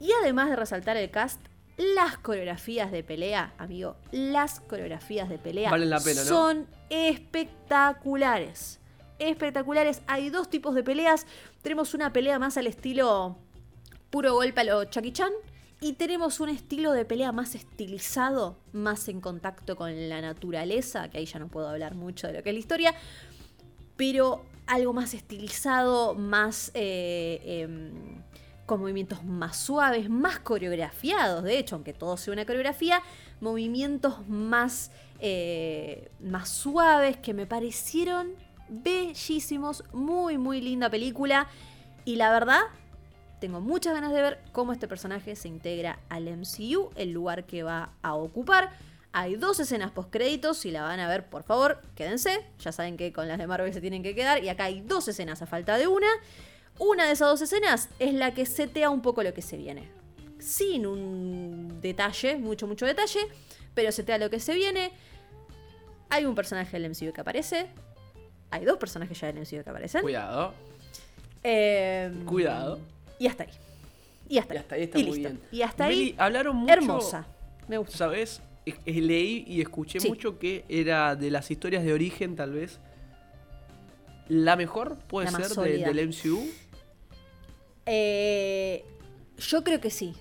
Y 0.00 0.10
además 0.20 0.50
de 0.50 0.56
resaltar 0.56 0.96
el 0.96 1.12
cast, 1.12 1.40
las 1.80 2.18
coreografías 2.18 2.92
de 2.92 3.02
pelea, 3.02 3.54
amigo, 3.56 3.96
las 4.12 4.60
coreografías 4.60 5.30
de 5.30 5.38
pelea 5.38 5.70
Valen 5.70 5.88
la 5.88 6.00
pena, 6.00 6.22
¿no? 6.22 6.28
son 6.28 6.66
espectaculares. 6.90 8.78
Espectaculares. 9.18 10.02
Hay 10.06 10.30
dos 10.30 10.50
tipos 10.50 10.74
de 10.74 10.82
peleas. 10.82 11.26
Tenemos 11.62 11.94
una 11.94 12.12
pelea 12.12 12.38
más 12.38 12.56
al 12.56 12.66
estilo 12.66 13.36
puro 14.10 14.34
golpe 14.34 14.60
a 14.60 14.64
lo 14.64 14.84
Chucky 14.84 15.12
Chan. 15.12 15.32
Y 15.82 15.94
tenemos 15.94 16.40
un 16.40 16.50
estilo 16.50 16.92
de 16.92 17.06
pelea 17.06 17.32
más 17.32 17.54
estilizado, 17.54 18.58
más 18.72 19.08
en 19.08 19.22
contacto 19.22 19.76
con 19.76 20.10
la 20.10 20.20
naturaleza, 20.20 21.08
que 21.08 21.16
ahí 21.16 21.24
ya 21.24 21.38
no 21.38 21.48
puedo 21.48 21.68
hablar 21.68 21.94
mucho 21.94 22.26
de 22.26 22.34
lo 22.34 22.42
que 22.42 22.50
es 22.50 22.54
la 22.54 22.60
historia, 22.60 22.94
pero 23.96 24.44
algo 24.66 24.92
más 24.92 25.14
estilizado, 25.14 26.14
más 26.14 26.70
eh, 26.74 27.40
em, 27.44 28.22
con 28.70 28.78
movimientos 28.78 29.24
más 29.24 29.56
suaves, 29.56 30.08
más 30.08 30.38
coreografiados, 30.38 31.42
de 31.42 31.58
hecho, 31.58 31.74
aunque 31.74 31.92
todo 31.92 32.16
sea 32.16 32.32
una 32.32 32.46
coreografía, 32.46 33.02
movimientos 33.40 34.28
más, 34.28 34.92
eh, 35.18 36.08
más 36.20 36.50
suaves 36.50 37.16
que 37.16 37.34
me 37.34 37.48
parecieron 37.48 38.28
bellísimos, 38.68 39.82
muy, 39.92 40.38
muy 40.38 40.60
linda 40.60 40.88
película. 40.88 41.48
Y 42.04 42.14
la 42.14 42.30
verdad, 42.30 42.60
tengo 43.40 43.60
muchas 43.60 43.92
ganas 43.92 44.12
de 44.12 44.22
ver 44.22 44.40
cómo 44.52 44.72
este 44.72 44.86
personaje 44.86 45.34
se 45.34 45.48
integra 45.48 45.98
al 46.08 46.28
MCU, 46.28 46.92
el 46.94 47.10
lugar 47.10 47.46
que 47.46 47.64
va 47.64 47.90
a 48.02 48.14
ocupar. 48.14 48.70
Hay 49.10 49.34
dos 49.34 49.58
escenas 49.58 49.90
post 49.90 50.10
créditos, 50.12 50.58
si 50.58 50.70
la 50.70 50.82
van 50.82 51.00
a 51.00 51.08
ver, 51.08 51.28
por 51.28 51.42
favor, 51.42 51.82
quédense. 51.96 52.46
Ya 52.60 52.70
saben 52.70 52.96
que 52.96 53.12
con 53.12 53.26
las 53.26 53.38
de 53.38 53.48
Marvel 53.48 53.74
se 53.74 53.80
tienen 53.80 54.04
que 54.04 54.14
quedar. 54.14 54.44
Y 54.44 54.48
acá 54.48 54.66
hay 54.66 54.80
dos 54.80 55.08
escenas 55.08 55.42
a 55.42 55.46
falta 55.46 55.76
de 55.76 55.88
una. 55.88 56.06
Una 56.80 57.06
de 57.06 57.12
esas 57.12 57.28
dos 57.28 57.42
escenas 57.42 57.88
es 57.98 58.12
la 58.14 58.32
que 58.34 58.46
setea 58.46 58.90
un 58.90 59.02
poco 59.02 59.22
lo 59.22 59.32
que 59.34 59.42
se 59.42 59.56
viene. 59.56 59.88
Sin 60.38 60.86
un 60.86 61.78
detalle, 61.80 62.36
mucho, 62.36 62.66
mucho 62.66 62.86
detalle, 62.86 63.20
pero 63.74 63.92
setea 63.92 64.16
lo 64.18 64.30
que 64.30 64.40
se 64.40 64.54
viene. 64.54 64.90
Hay 66.08 66.24
un 66.24 66.34
personaje 66.34 66.78
del 66.80 66.90
MCU 66.90 67.12
que 67.12 67.20
aparece. 67.20 67.66
Hay 68.50 68.64
dos 68.64 68.78
personajes 68.78 69.20
ya 69.20 69.26
del 69.30 69.36
MCU 69.42 69.62
que 69.62 69.70
aparecen. 69.70 70.00
Cuidado. 70.00 70.54
Eh, 71.44 72.10
Cuidado. 72.26 72.80
Y 73.18 73.26
hasta 73.26 73.44
ahí. 73.44 73.50
Y 74.28 74.38
hasta 74.38 74.54
Y 74.54 74.58
hasta 74.58 74.74
ahí 74.76 74.82
está 74.84 74.98
Y 74.98 75.04
muy 75.04 75.18
listo. 75.18 75.28
bien. 75.28 75.40
Y 75.52 75.62
hasta 75.62 75.86
Meli, 75.86 76.02
ahí. 76.02 76.14
hablaron 76.18 76.56
mucho. 76.56 76.72
Hermosa. 76.72 77.26
Me 77.68 77.76
gusta. 77.78 77.96
¿Sabes? 77.98 78.40
Leí 78.86 79.44
y 79.46 79.60
escuché 79.60 80.00
Sí. 80.00 80.08
mucho 80.08 80.38
que 80.38 80.64
era 80.68 81.14
de 81.16 81.30
las 81.30 81.50
historias 81.50 81.84
de 81.84 81.92
origen, 81.92 82.36
tal 82.36 82.52
vez. 82.52 82.78
La 84.28 84.56
mejor 84.56 84.96
puede 85.08 85.30
La 85.30 85.38
ser 85.38 85.48
de- 85.64 85.78
del 85.78 85.98
MCU. 86.08 86.48
Eh, 87.86 88.84
yo 89.38 89.64
creo 89.64 89.80
que 89.80 89.90
sí. 89.90 90.14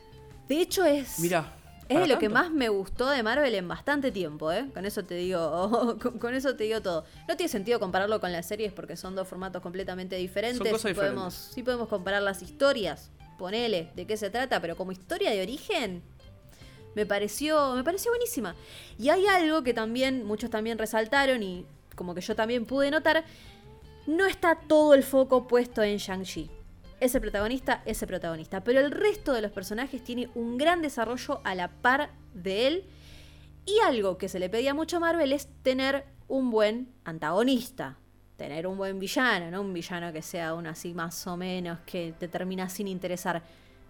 De 0.47 0.61
hecho, 0.61 0.85
es. 0.85 1.19
Mira. 1.19 1.55
Es 1.89 1.99
de 1.99 2.07
lo 2.07 2.19
que 2.19 2.29
más 2.29 2.51
me 2.51 2.69
gustó 2.69 3.09
de 3.09 3.23
Marvel 3.23 3.55
en 3.55 3.67
bastante 3.67 4.11
tiempo, 4.11 4.51
¿eh? 4.51 4.69
Con 4.75 4.85
eso 4.85 5.05
te 5.05 5.15
digo, 5.15 5.97
con, 6.01 6.19
con 6.19 6.35
eso 6.35 6.55
te 6.55 6.65
digo 6.65 6.81
todo. 6.81 7.03
No 7.27 7.35
tiene 7.35 7.49
sentido 7.49 7.79
compararlo 7.79 8.19
con 8.19 8.31
las 8.31 8.45
series 8.45 8.71
porque 8.71 8.95
son 8.95 9.15
dos 9.15 9.27
formatos 9.27 9.63
completamente 9.63 10.15
diferentes. 10.15 10.59
Son 10.59 10.71
cosas 10.71 10.93
podemos, 10.93 11.33
sí 11.33 11.63
podemos 11.63 11.87
comparar 11.87 12.21
las 12.21 12.43
historias, 12.43 13.09
ponele 13.39 13.89
de 13.95 14.05
qué 14.05 14.17
se 14.17 14.29
trata, 14.29 14.61
pero 14.61 14.77
como 14.77 14.91
historia 14.91 15.31
de 15.31 15.41
origen 15.41 16.03
me 16.95 17.07
pareció, 17.07 17.73
me 17.73 17.83
pareció 17.83 18.11
buenísima. 18.11 18.55
Y 18.99 19.09
hay 19.09 19.25
algo 19.25 19.63
que 19.63 19.73
también 19.73 20.25
muchos 20.25 20.51
también 20.51 20.77
resaltaron 20.77 21.41
y 21.41 21.65
como 21.95 22.13
que 22.13 22.21
yo 22.21 22.35
también 22.35 22.65
pude 22.65 22.91
notar, 22.91 23.25
no 24.05 24.25
está 24.27 24.55
todo 24.55 24.93
el 24.93 25.03
foco 25.03 25.47
puesto 25.47 25.81
en 25.81 25.97
Shang-Chi. 25.97 26.51
Ese 26.99 27.21
protagonista, 27.21 27.81
ese 27.85 28.05
protagonista. 28.07 28.63
Pero 28.63 28.79
el 28.79 28.91
resto 28.91 29.33
de 29.33 29.41
los 29.41 29.51
personajes 29.51 30.03
tiene 30.03 30.29
un 30.35 30.57
gran 30.57 30.81
desarrollo 30.81 31.41
a 31.43 31.55
la 31.55 31.69
par 31.69 32.09
de 32.33 32.67
él. 32.67 32.83
Y 33.65 33.79
algo 33.85 34.17
que 34.17 34.29
se 34.29 34.39
le 34.39 34.49
pedía 34.49 34.73
mucho 34.73 34.97
a 34.97 34.99
Marvel 34.99 35.31
es 35.31 35.47
tener 35.63 36.05
un 36.27 36.51
buen 36.51 36.91
antagonista. 37.05 37.97
tener 38.39 38.65
un 38.67 38.77
buen 38.77 38.99
villano, 38.99 39.51
no 39.51 39.59
un 39.59 39.73
villano 39.73 40.13
que 40.13 40.21
sea 40.21 40.53
uno 40.53 40.69
así 40.69 40.93
más 40.93 41.27
o 41.27 41.35
menos, 41.35 41.79
que 41.85 42.13
te 42.17 42.29
termina 42.29 42.69
sin 42.69 42.87
interesar. 42.87 43.43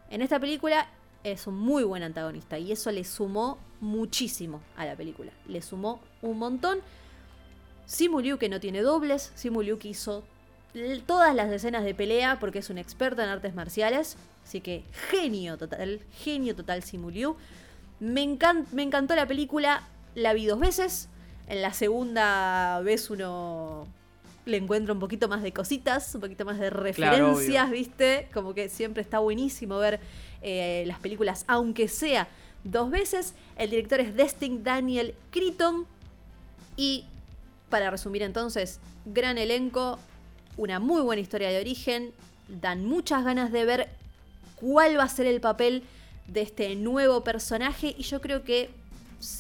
En 0.09 0.23
esta 0.23 0.39
película 0.39 0.87
es 1.23 1.45
un 1.45 1.55
muy 1.55 1.83
buen 1.83 2.01
antagonista 2.01 2.57
y 2.57 2.71
eso 2.71 2.91
le 2.91 3.03
sumó 3.03 3.59
muchísimo 3.79 4.61
a 4.75 4.85
la 4.85 4.95
película. 4.95 5.31
Le 5.47 5.61
sumó 5.61 6.01
un 6.23 6.39
montón. 6.39 6.79
Simu 7.85 8.21
Liu 8.21 8.39
que 8.39 8.49
no 8.49 8.59
tiene 8.59 8.81
dobles, 8.81 9.31
Simu 9.35 9.61
Liu 9.61 9.77
que 9.77 9.89
hizo 9.89 10.23
todas 11.05 11.35
las 11.35 11.51
escenas 11.51 11.83
de 11.83 11.93
pelea 11.93 12.39
porque 12.39 12.59
es 12.59 12.69
un 12.69 12.77
experto 12.77 13.21
en 13.21 13.29
artes 13.29 13.55
marciales. 13.55 14.17
Así 14.43 14.61
que 14.61 14.83
genio 15.09 15.57
total, 15.57 16.01
genio 16.13 16.55
total 16.55 16.83
Simu 16.83 17.09
Liu. 17.09 17.35
Me, 17.99 18.37
me 18.71 18.83
encantó 18.83 19.15
la 19.15 19.27
película, 19.27 19.83
la 20.15 20.33
vi 20.33 20.45
dos 20.45 20.59
veces. 20.59 21.09
En 21.47 21.61
la 21.61 21.73
segunda 21.73 22.79
vez 22.81 23.09
uno 23.09 23.87
le 24.45 24.57
encuentra 24.57 24.93
un 24.93 24.99
poquito 24.99 25.27
más 25.27 25.43
de 25.43 25.51
cositas, 25.51 26.13
un 26.15 26.21
poquito 26.21 26.45
más 26.45 26.59
de 26.59 26.69
referencias, 26.69 27.69
¿viste? 27.69 28.27
Como 28.33 28.53
que 28.53 28.69
siempre 28.69 29.01
está 29.01 29.19
buenísimo 29.19 29.77
ver 29.77 29.99
eh, 30.41 30.83
las 30.87 30.99
películas, 30.99 31.45
aunque 31.47 31.87
sea 31.87 32.27
dos 32.63 32.89
veces. 32.89 33.35
El 33.55 33.69
director 33.69 33.99
es 33.99 34.15
Destin 34.15 34.63
Daniel 34.63 35.15
Crichton. 35.31 35.85
Y 36.75 37.05
para 37.69 37.91
resumir 37.91 38.23
entonces, 38.23 38.79
gran 39.05 39.37
elenco, 39.37 39.99
una 40.59 40.79
muy 40.79 41.01
buena 41.01 41.21
historia 41.21 41.49
de 41.49 41.59
origen, 41.59 42.11
dan 42.49 42.85
muchas 42.85 43.23
ganas 43.23 43.51
de 43.51 43.63
ver 43.63 43.89
cuál 44.55 44.99
va 44.99 45.03
a 45.03 45.09
ser 45.09 45.25
el 45.25 45.39
papel 45.39 45.83
de 46.27 46.41
este 46.41 46.75
nuevo 46.75 47.23
personaje 47.23 47.95
y 47.97 48.03
yo 48.03 48.19
creo 48.19 48.43
que 48.43 48.69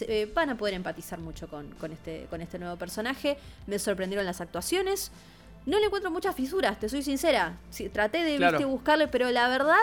eh, 0.01 0.31
van 0.33 0.49
a 0.49 0.57
poder 0.57 0.73
empatizar 0.75 1.19
mucho 1.19 1.49
con, 1.49 1.91
este, 1.91 2.25
con 2.29 2.41
este 2.41 2.57
nuevo 2.57 2.77
personaje. 2.77 3.37
Me 3.67 3.79
sorprendieron 3.79 4.25
las 4.25 4.39
actuaciones. 4.39 5.11
No 5.65 5.77
le 5.77 5.87
encuentro 5.87 6.09
muchas 6.09 6.35
fisuras, 6.35 6.79
te 6.79 6.87
soy 6.87 7.03
sincera. 7.03 7.57
traté 7.91 8.23
de 8.23 8.65
buscarle, 8.65 9.09
pero 9.09 9.29
la 9.29 9.49
verdad, 9.49 9.75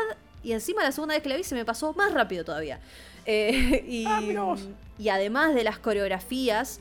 y 0.43 0.53
encima 0.53 0.83
la 0.83 0.91
segunda 0.91 1.15
vez 1.15 1.23
que 1.23 1.29
la 1.29 1.37
vi 1.37 1.45
se 1.45 1.55
me 1.55 1.67
pasó 1.67 1.93
más 1.93 2.13
rápido 2.13 2.45
todavía. 2.45 2.81
Eh, 3.29 3.85
y, 3.89 4.05
ah, 4.07 4.55
y 5.01 5.09
además 5.09 5.53
de 5.53 5.65
las 5.65 5.81
coreografías, 5.81 6.79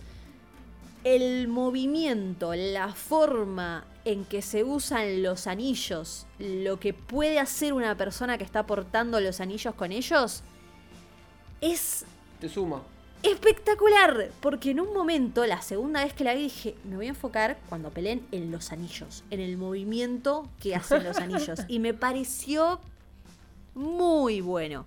el 1.04 1.48
movimiento, 1.48 2.54
la 2.54 2.94
forma 2.94 3.84
en 4.06 4.24
que 4.26 4.42
se 4.42 4.64
usan 4.64 5.24
los 5.24 5.48
anillos, 5.48 6.26
lo 6.40 6.80
que 6.80 6.94
puede 6.94 7.40
hacer 7.40 7.74
una 7.74 7.98
persona 7.98 8.38
que 8.38 8.44
está 8.44 8.66
portando 8.66 9.20
los 9.20 9.42
anillos 9.42 9.76
con 9.76 9.92
ellos, 9.92 10.44
es... 11.62 12.06
Te 12.40 12.48
suma 12.48 12.82
espectacular. 13.32 14.32
Porque 14.40 14.72
en 14.72 14.80
un 14.80 14.94
momento, 14.94 15.46
la 15.46 15.62
segunda 15.62 16.04
vez 16.04 16.14
que 16.14 16.24
la 16.24 16.34
vi, 16.34 16.44
dije, 16.44 16.76
me 16.84 16.96
voy 16.96 17.08
a 17.08 17.10
enfocar 17.10 17.58
cuando 17.70 17.90
peleen 17.90 18.26
en 18.32 18.52
los 18.52 18.72
anillos, 18.72 19.24
en 19.30 19.40
el 19.40 19.58
movimiento 19.58 20.48
que 20.60 20.76
hacen 20.76 21.04
los 21.04 21.18
anillos. 21.18 21.60
Y 21.68 21.80
me 21.80 21.94
pareció 21.94 22.80
muy 23.74 24.42
bueno. 24.42 24.86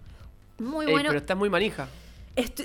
Muy 0.59 0.87
bueno. 0.87 1.09
Pero 1.09 1.19
está 1.19 1.35
muy 1.35 1.51
manija. 1.51 1.89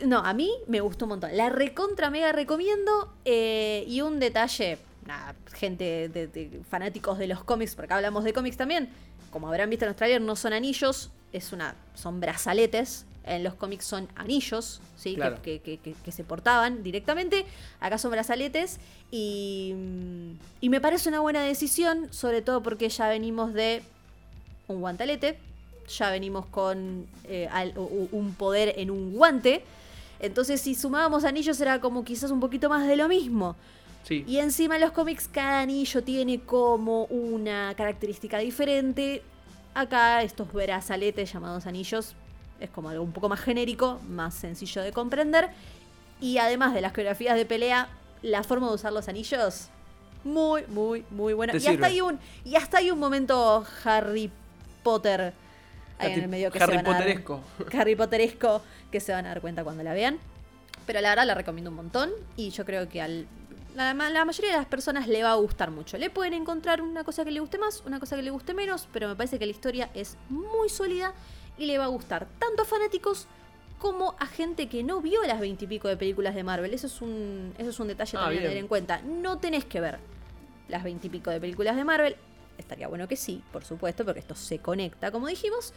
no, 0.05 0.19
a 0.19 0.33
mí 0.33 0.51
me 0.67 0.81
gustó 0.81 1.05
un 1.05 1.10
montón. 1.10 1.36
La 1.36 1.50
recontra 1.50 2.10
mega 2.10 2.31
recomiendo. 2.31 3.13
Eh, 3.25 3.86
y 3.88 4.01
un 4.01 4.19
detalle, 4.19 4.77
nada, 5.05 5.36
gente 5.53 6.10
de, 6.10 6.62
fanáticos 6.69 7.17
de 7.17 7.27
los 7.27 7.43
cómics, 7.43 7.75
porque 7.75 7.93
hablamos 7.93 8.24
de 8.24 8.33
cómics 8.33 8.57
también. 8.57 8.89
Como 9.31 9.48
habrán 9.48 9.69
visto 9.69 9.86
en 9.86 9.89
Australia, 9.89 10.19
no 10.19 10.36
son 10.36 10.53
anillos, 10.53 11.12
es 11.31 11.53
una, 11.53 11.75
son 11.95 12.19
brazaletes 12.19 13.05
en 13.25 13.43
los 13.43 13.53
cómics 13.53 13.86
son 13.86 14.07
anillos, 14.15 14.81
¿sí? 14.98 15.15
Que, 15.41 16.12
se 16.12 16.24
portaban 16.24 16.83
directamente. 16.83 17.45
Acá 17.79 17.98
son 17.98 18.12
brazaletes. 18.12 18.79
Y, 19.12 19.74
y 20.60 20.69
me 20.69 20.81
parece 20.81 21.10
una 21.10 21.22
buena 21.22 21.43
decisión, 21.43 22.12
sobre 22.12 22.41
todo 22.41 22.62
porque 22.62 22.89
ya 22.89 23.07
venimos 23.07 23.53
de 23.53 23.81
un 24.67 24.81
guantalete. 24.81 25.39
Ya 25.88 26.10
venimos 26.10 26.45
con 26.48 27.07
eh, 27.25 27.50
un 28.12 28.36
poder 28.36 28.74
en 28.77 28.91
un 28.91 29.13
guante. 29.13 29.63
Entonces, 30.19 30.62
si 30.62 30.75
sumábamos 30.75 31.24
anillos, 31.24 31.60
era 31.60 31.79
como 31.79 32.03
quizás 32.03 32.31
un 32.31 32.39
poquito 32.39 32.69
más 32.69 32.88
de 32.88 32.95
lo 32.95 33.07
mismo. 33.07 33.55
Sí. 34.03 34.24
Y 34.27 34.39
encima 34.39 34.75
en 34.75 34.81
los 34.81 34.91
cómics, 34.91 35.27
cada 35.27 35.62
anillo 35.62 36.03
tiene 36.03 36.39
como 36.41 37.05
una 37.05 37.74
característica 37.75 38.38
diferente. 38.38 39.24
Acá, 39.74 40.22
estos 40.22 40.51
brazaletes 40.51 41.31
llamados 41.31 41.65
anillos 41.65 42.15
es 42.60 42.69
como 42.69 42.89
algo 42.89 43.03
un 43.03 43.12
poco 43.12 43.29
más 43.29 43.39
genérico, 43.39 44.00
más 44.07 44.33
sencillo 44.36 44.81
de 44.81 44.91
comprender. 44.91 45.50
Y 46.22 46.38
además 46.38 46.74
de 46.74 46.81
las 46.81 46.91
coreografías 46.91 47.36
de 47.36 47.45
pelea, 47.45 47.89
la 48.22 48.43
forma 48.43 48.67
de 48.69 48.75
usar 48.75 48.93
los 48.93 49.07
anillos, 49.07 49.69
muy, 50.24 50.65
muy, 50.67 51.05
muy 51.10 51.33
buena. 51.33 51.53
Y 51.55 51.67
hasta, 51.67 51.88
hay 51.88 52.01
un, 52.01 52.19
y 52.45 52.55
hasta 52.55 52.77
hay 52.77 52.91
un 52.91 53.00
momento 53.00 53.65
Harry 53.83 54.31
Potter 54.83 55.33
ahí 56.00 56.13
en 56.13 56.22
el 56.22 56.27
medio 56.29 56.51
que 56.51 56.60
Harry 56.62 56.77
se 56.77 56.83
van 56.83 56.86
Potteresco. 56.86 57.41
Harry 57.74 57.95
Potteresco 57.95 58.62
que 58.91 59.00
se 59.00 59.12
van 59.12 59.25
a 59.25 59.29
dar 59.29 59.41
cuenta 59.41 59.63
cuando 59.63 59.83
la 59.83 59.93
vean. 59.93 60.17
Pero 60.86 61.00
la 61.01 61.10
verdad 61.10 61.25
la 61.25 61.36
recomiendo 61.36 61.69
un 61.69 61.77
montón 61.77 62.12
y 62.36 62.50
yo 62.50 62.65
creo 62.65 62.89
que 62.89 63.01
al 63.01 63.27
la, 63.75 63.94
la, 63.94 64.25
mayoría 64.25 64.51
de 64.51 64.58
las 64.58 64.65
personas 64.65 65.08
le 65.08 65.24
va 65.24 65.32
a 65.32 65.36
gustar 65.36 65.72
mucho. 65.72 65.98
Le 65.98 66.10
pueden 66.10 66.34
encontrar 66.34 66.82
una 66.82 67.03
cosa 67.03 67.24
que 67.25 67.32
le 67.32 67.39
guste 67.39 67.58
más, 67.58 67.84
una 67.86 68.00
cosa 68.00 68.15
que 68.15 68.22
le 68.22 68.32
guste 68.32 68.53
menos, 68.53 68.88
pero 68.92 69.08
me 69.08 69.15
parece 69.15 69.39
que 69.39 69.46
la 69.46 69.51
historia 69.51 69.89
es 69.94 70.18
muy 70.30 70.70
sólida 70.70 71.13
y 71.58 71.65
le 71.65 71.77
va 71.77 71.86
a 71.86 71.88
gustar 71.88 72.27
tanto 72.39 72.63
a 72.63 72.65
fanáticos 72.65 73.27
como 73.80 74.15
a 74.20 74.27
gente 74.27 74.70
que 74.70 74.82
no 74.84 75.01
vio 75.01 75.24
las 75.24 75.39
veintipico 75.39 75.88
de 75.88 75.98
películas 75.98 76.36
de 76.36 76.44
Marvel. 76.44 76.74
Eso 76.74 76.88
es 76.88 77.01
un, 77.01 77.53
eso 77.58 77.70
es 77.70 77.80
un 77.80 77.88
detalle 77.88 78.18
ah, 78.18 78.22
también 78.22 78.44
a 78.44 78.48
tener 78.48 78.58
en 78.58 78.68
cuenta. 78.68 79.01
No 79.01 79.39
tenés 79.39 79.65
que 79.65 79.82
ver 79.82 80.00
las 80.70 80.84
veintipico 80.84 81.32
de 81.32 81.39
películas 81.42 81.75
de 81.75 81.84
Marvel. 81.84 82.15
Estaría 82.58 82.88
bueno 82.88 83.08
que 83.08 83.15
sí, 83.15 83.44
por 83.51 83.65
supuesto, 83.65 84.06
porque 84.06 84.20
esto 84.20 84.36
se 84.36 84.60
conecta, 84.60 85.12
como 85.12 85.27
dijimos. 85.27 85.74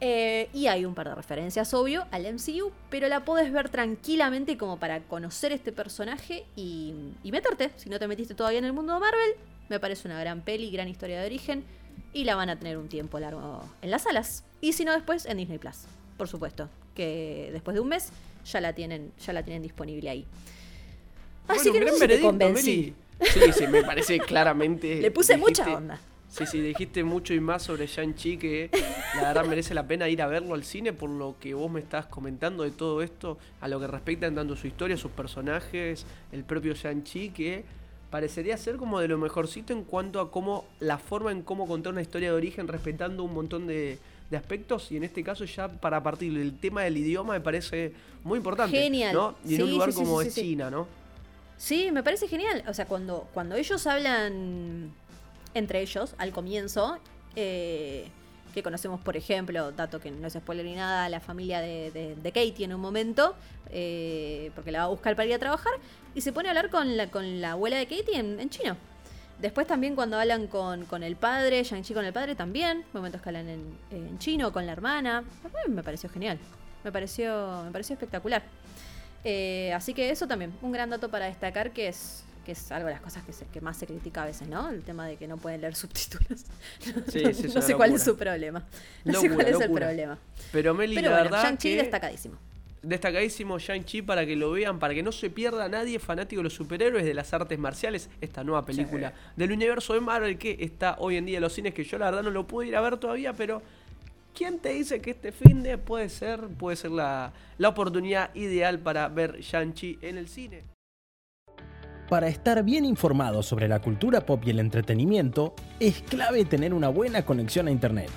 Eh, 0.00 0.48
y 0.52 0.68
hay 0.68 0.84
un 0.84 0.94
par 0.94 1.08
de 1.08 1.14
referencias, 1.14 1.74
obvio, 1.74 2.06
al 2.12 2.22
MCU, 2.32 2.70
pero 2.88 3.08
la 3.08 3.24
podés 3.24 3.52
ver 3.52 3.68
tranquilamente 3.68 4.56
como 4.56 4.78
para 4.78 5.00
conocer 5.00 5.52
este 5.52 5.72
personaje 5.72 6.44
y, 6.54 6.94
y 7.24 7.32
meterte. 7.32 7.70
Si 7.76 7.90
no 7.90 7.98
te 7.98 8.06
metiste 8.06 8.34
todavía 8.34 8.60
en 8.60 8.64
el 8.64 8.72
mundo 8.72 8.94
de 8.94 9.00
Marvel, 9.00 9.32
me 9.68 9.80
parece 9.80 10.06
una 10.06 10.20
gran 10.20 10.42
peli, 10.42 10.70
gran 10.70 10.88
historia 10.88 11.20
de 11.20 11.26
origen 11.26 11.64
y 12.12 12.24
la 12.24 12.36
van 12.36 12.48
a 12.48 12.58
tener 12.58 12.78
un 12.78 12.88
tiempo 12.88 13.18
largo 13.18 13.62
en 13.82 13.90
las 13.90 14.02
salas. 14.02 14.44
Y 14.60 14.72
si 14.72 14.84
no, 14.84 14.92
después 14.92 15.26
en 15.26 15.36
Disney 15.36 15.58
Plus, 15.58 15.84
por 16.16 16.28
supuesto, 16.28 16.68
que 16.94 17.50
después 17.52 17.74
de 17.74 17.80
un 17.80 17.88
mes 17.88 18.10
ya 18.44 18.60
la 18.60 18.72
tienen, 18.72 19.12
ya 19.24 19.32
la 19.32 19.42
tienen 19.42 19.62
disponible 19.62 20.10
ahí. 20.10 20.26
Así 21.48 21.72
que 21.72 21.80
no 21.80 21.92
sé 21.92 22.08
te 22.08 22.20
convencí. 22.20 22.94
Sí, 23.20 23.40
sí, 23.52 23.66
me 23.66 23.82
parece 23.82 24.20
claramente. 24.20 24.96
Le 25.00 25.10
puse 25.10 25.36
mucha 25.36 25.64
onda. 25.74 25.98
Sí, 26.28 26.44
sí, 26.46 26.60
dijiste 26.60 27.04
mucho 27.04 27.32
y 27.32 27.40
más 27.40 27.62
sobre 27.62 27.86
Shang-Chi 27.86 28.36
que 28.36 28.70
la 29.16 29.28
verdad 29.28 29.46
merece 29.46 29.74
la 29.74 29.86
pena 29.86 30.08
ir 30.08 30.20
a 30.20 30.26
verlo 30.26 30.54
al 30.54 30.62
cine 30.62 30.92
por 30.92 31.08
lo 31.08 31.36
que 31.40 31.54
vos 31.54 31.70
me 31.70 31.80
estás 31.80 32.06
comentando 32.06 32.64
de 32.64 32.70
todo 32.70 33.02
esto, 33.02 33.38
a 33.60 33.68
lo 33.68 33.80
que 33.80 33.86
respecta 33.86 34.26
en 34.26 34.34
tanto 34.34 34.54
su 34.54 34.66
historia, 34.66 34.96
sus 34.96 35.10
personajes, 35.10 36.04
el 36.30 36.44
propio 36.44 36.74
Shang-Chi 36.74 37.30
que 37.30 37.64
parecería 38.10 38.56
ser 38.56 38.76
como 38.76 39.00
de 39.00 39.08
lo 39.08 39.18
mejorcito 39.18 39.72
en 39.72 39.84
cuanto 39.84 40.20
a 40.20 40.30
cómo 40.30 40.64
la 40.80 40.98
forma 40.98 41.32
en 41.32 41.42
cómo 41.42 41.66
contar 41.66 41.92
una 41.92 42.02
historia 42.02 42.30
de 42.30 42.36
origen 42.36 42.68
respetando 42.68 43.22
un 43.24 43.34
montón 43.34 43.66
de, 43.66 43.98
aspectos 44.30 44.92
y 44.92 44.98
en 44.98 45.04
este 45.04 45.24
caso 45.24 45.46
ya 45.46 45.68
para 45.68 46.02
partir 46.02 46.34
del 46.34 46.58
tema 46.58 46.82
del 46.82 46.98
idioma 46.98 47.32
me 47.32 47.40
parece 47.40 47.94
muy 48.24 48.36
importante. 48.36 48.76
Genial. 48.76 49.14
¿no? 49.14 49.34
Y 49.46 49.54
en 49.54 49.62
un 49.62 49.70
lugar 49.70 49.94
como 49.94 50.20
es 50.20 50.34
China, 50.34 50.70
¿no? 50.70 50.86
Sí, 51.56 51.90
me 51.90 52.02
parece 52.02 52.28
genial. 52.28 52.62
O 52.68 52.74
sea, 52.74 52.84
cuando, 52.84 53.26
cuando 53.32 53.56
ellos 53.56 53.86
hablan 53.86 54.92
entre 55.54 55.80
ellos 55.80 56.14
al 56.18 56.32
comienzo, 56.32 56.98
eh, 57.36 58.08
que 58.54 58.62
conocemos, 58.62 59.00
por 59.00 59.16
ejemplo, 59.16 59.72
dato 59.72 60.00
que 60.00 60.10
no 60.10 60.26
es 60.26 60.32
spoiler 60.32 60.64
ni 60.64 60.74
nada, 60.74 61.08
la 61.08 61.20
familia 61.20 61.60
de, 61.60 62.16
de, 62.16 62.32
Katie 62.32 62.64
en 62.64 62.74
un 62.74 62.80
momento, 62.80 63.34
eh, 63.70 64.50
porque 64.54 64.72
la 64.72 64.80
va 64.80 64.84
a 64.86 64.88
buscar 64.88 65.14
para 65.16 65.26
ir 65.26 65.34
a 65.34 65.38
trabajar, 65.38 65.72
y 66.14 66.20
se 66.20 66.32
pone 66.32 66.48
a 66.48 66.52
hablar 66.52 66.70
con 66.70 66.96
la, 66.96 67.10
con 67.10 67.40
la 67.40 67.52
abuela 67.52 67.76
de 67.76 67.86
Katie 67.86 68.18
en, 68.18 68.50
chino. 68.50 68.76
Después 69.40 69.68
también 69.68 69.94
cuando 69.94 70.18
hablan 70.18 70.48
con, 70.48 70.84
con 70.86 71.04
el 71.04 71.14
padre, 71.14 71.62
Shang-Chi 71.62 71.94
con 71.94 72.04
el 72.04 72.12
padre 72.12 72.34
también, 72.34 72.84
momentos 72.92 73.22
que 73.22 73.28
hablan 73.28 73.48
en, 73.48 74.18
chino, 74.18 74.52
con 74.52 74.66
la 74.66 74.72
hermana, 74.72 75.22
me 75.68 75.82
pareció 75.82 76.10
genial, 76.10 76.38
me 76.82 76.90
pareció, 76.90 77.62
me 77.64 77.70
pareció 77.70 77.94
espectacular. 77.94 78.42
Eh, 79.24 79.72
así 79.74 79.94
que 79.94 80.10
eso 80.10 80.26
también, 80.26 80.52
un 80.62 80.72
gran 80.72 80.90
dato 80.90 81.08
para 81.10 81.26
destacar 81.26 81.72
que 81.72 81.88
es 81.88 82.24
que 82.48 82.52
es 82.52 82.72
algo 82.72 82.86
de 82.86 82.94
las 82.94 83.02
cosas 83.02 83.22
que, 83.24 83.32
que 83.52 83.60
más 83.60 83.76
se 83.76 83.86
critica 83.86 84.22
a 84.22 84.24
veces, 84.24 84.48
¿no? 84.48 84.70
El 84.70 84.82
tema 84.82 85.06
de 85.06 85.16
que 85.16 85.28
no 85.28 85.36
pueden 85.36 85.60
leer 85.60 85.74
subtítulos. 85.82 86.46
no, 87.54 87.60
sé 87.60 87.74
cuál 87.74 87.92
es 87.92 88.02
su 88.02 88.16
problema. 88.16 88.64
No 89.04 89.20
sé 89.20 89.28
cuál 89.28 89.48
es 89.48 89.60
el 89.60 89.70
problema. 89.70 90.18
Pero 90.50 90.72
Meli, 90.72 90.94
la 90.94 91.10
verdad 91.10 91.44
Shang-Chi 91.44 91.74
destacadísimo. 91.74 92.38
Destacadísimo 92.80 93.58
Shang-Chi 93.58 94.00
para 94.00 94.24
que 94.24 94.34
lo 94.34 94.52
vean, 94.52 94.78
para 94.78 94.94
que 94.94 95.02
no 95.02 95.12
se 95.12 95.28
pierda 95.28 95.68
nadie 95.68 95.98
fanático 95.98 96.40
de 96.40 96.44
los 96.44 96.54
superhéroes, 96.54 97.04
de 97.04 97.12
las 97.12 97.34
artes 97.34 97.58
marciales, 97.58 98.08
esta 98.22 98.42
nueva 98.42 98.64
película 98.64 99.12
del 99.36 99.52
universo 99.52 99.92
de 99.92 100.00
Marvel 100.00 100.38
que 100.38 100.56
está 100.58 100.96
hoy 101.00 101.18
en 101.18 101.26
día 101.26 101.36
en 101.36 101.42
los 101.42 101.52
cines, 101.52 101.74
que 101.74 101.84
yo 101.84 101.98
la 101.98 102.06
verdad 102.06 102.22
no 102.22 102.30
lo 102.30 102.46
pude 102.46 102.68
ir 102.68 102.76
a 102.76 102.80
ver 102.80 102.96
todavía, 102.96 103.34
pero 103.34 103.60
¿quién 104.34 104.58
te 104.58 104.70
dice 104.70 105.02
que 105.02 105.10
este 105.10 105.32
fin 105.32 105.62
de 105.62 105.76
puede 105.76 106.08
ser, 106.08 106.48
puede 106.48 106.76
ser 106.78 106.92
la, 106.92 107.34
la 107.58 107.68
oportunidad 107.68 108.34
ideal 108.34 108.78
para 108.78 109.06
ver 109.08 109.38
Shang-Chi 109.38 109.98
en 110.00 110.16
el 110.16 110.28
cine? 110.28 110.77
Para 112.08 112.28
estar 112.28 112.62
bien 112.64 112.86
informado 112.86 113.42
sobre 113.42 113.68
la 113.68 113.80
cultura 113.80 114.24
pop 114.24 114.42
y 114.46 114.50
el 114.50 114.60
entretenimiento, 114.60 115.52
es 115.78 116.00
clave 116.00 116.46
tener 116.46 116.72
una 116.72 116.88
buena 116.88 117.26
conexión 117.26 117.68
a 117.68 117.70
Internet. 117.70 118.08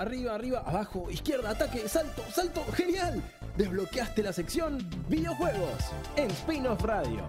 Arriba, 0.00 0.34
arriba, 0.34 0.62
abajo, 0.64 1.10
izquierda, 1.10 1.50
ataque, 1.50 1.86
salto, 1.86 2.22
salto, 2.32 2.64
genial. 2.72 3.22
Desbloqueaste 3.58 4.22
la 4.22 4.32
sección 4.32 4.78
videojuegos 5.10 5.92
en 6.16 6.30
Spin-off 6.30 6.82
Radio. 6.84 7.26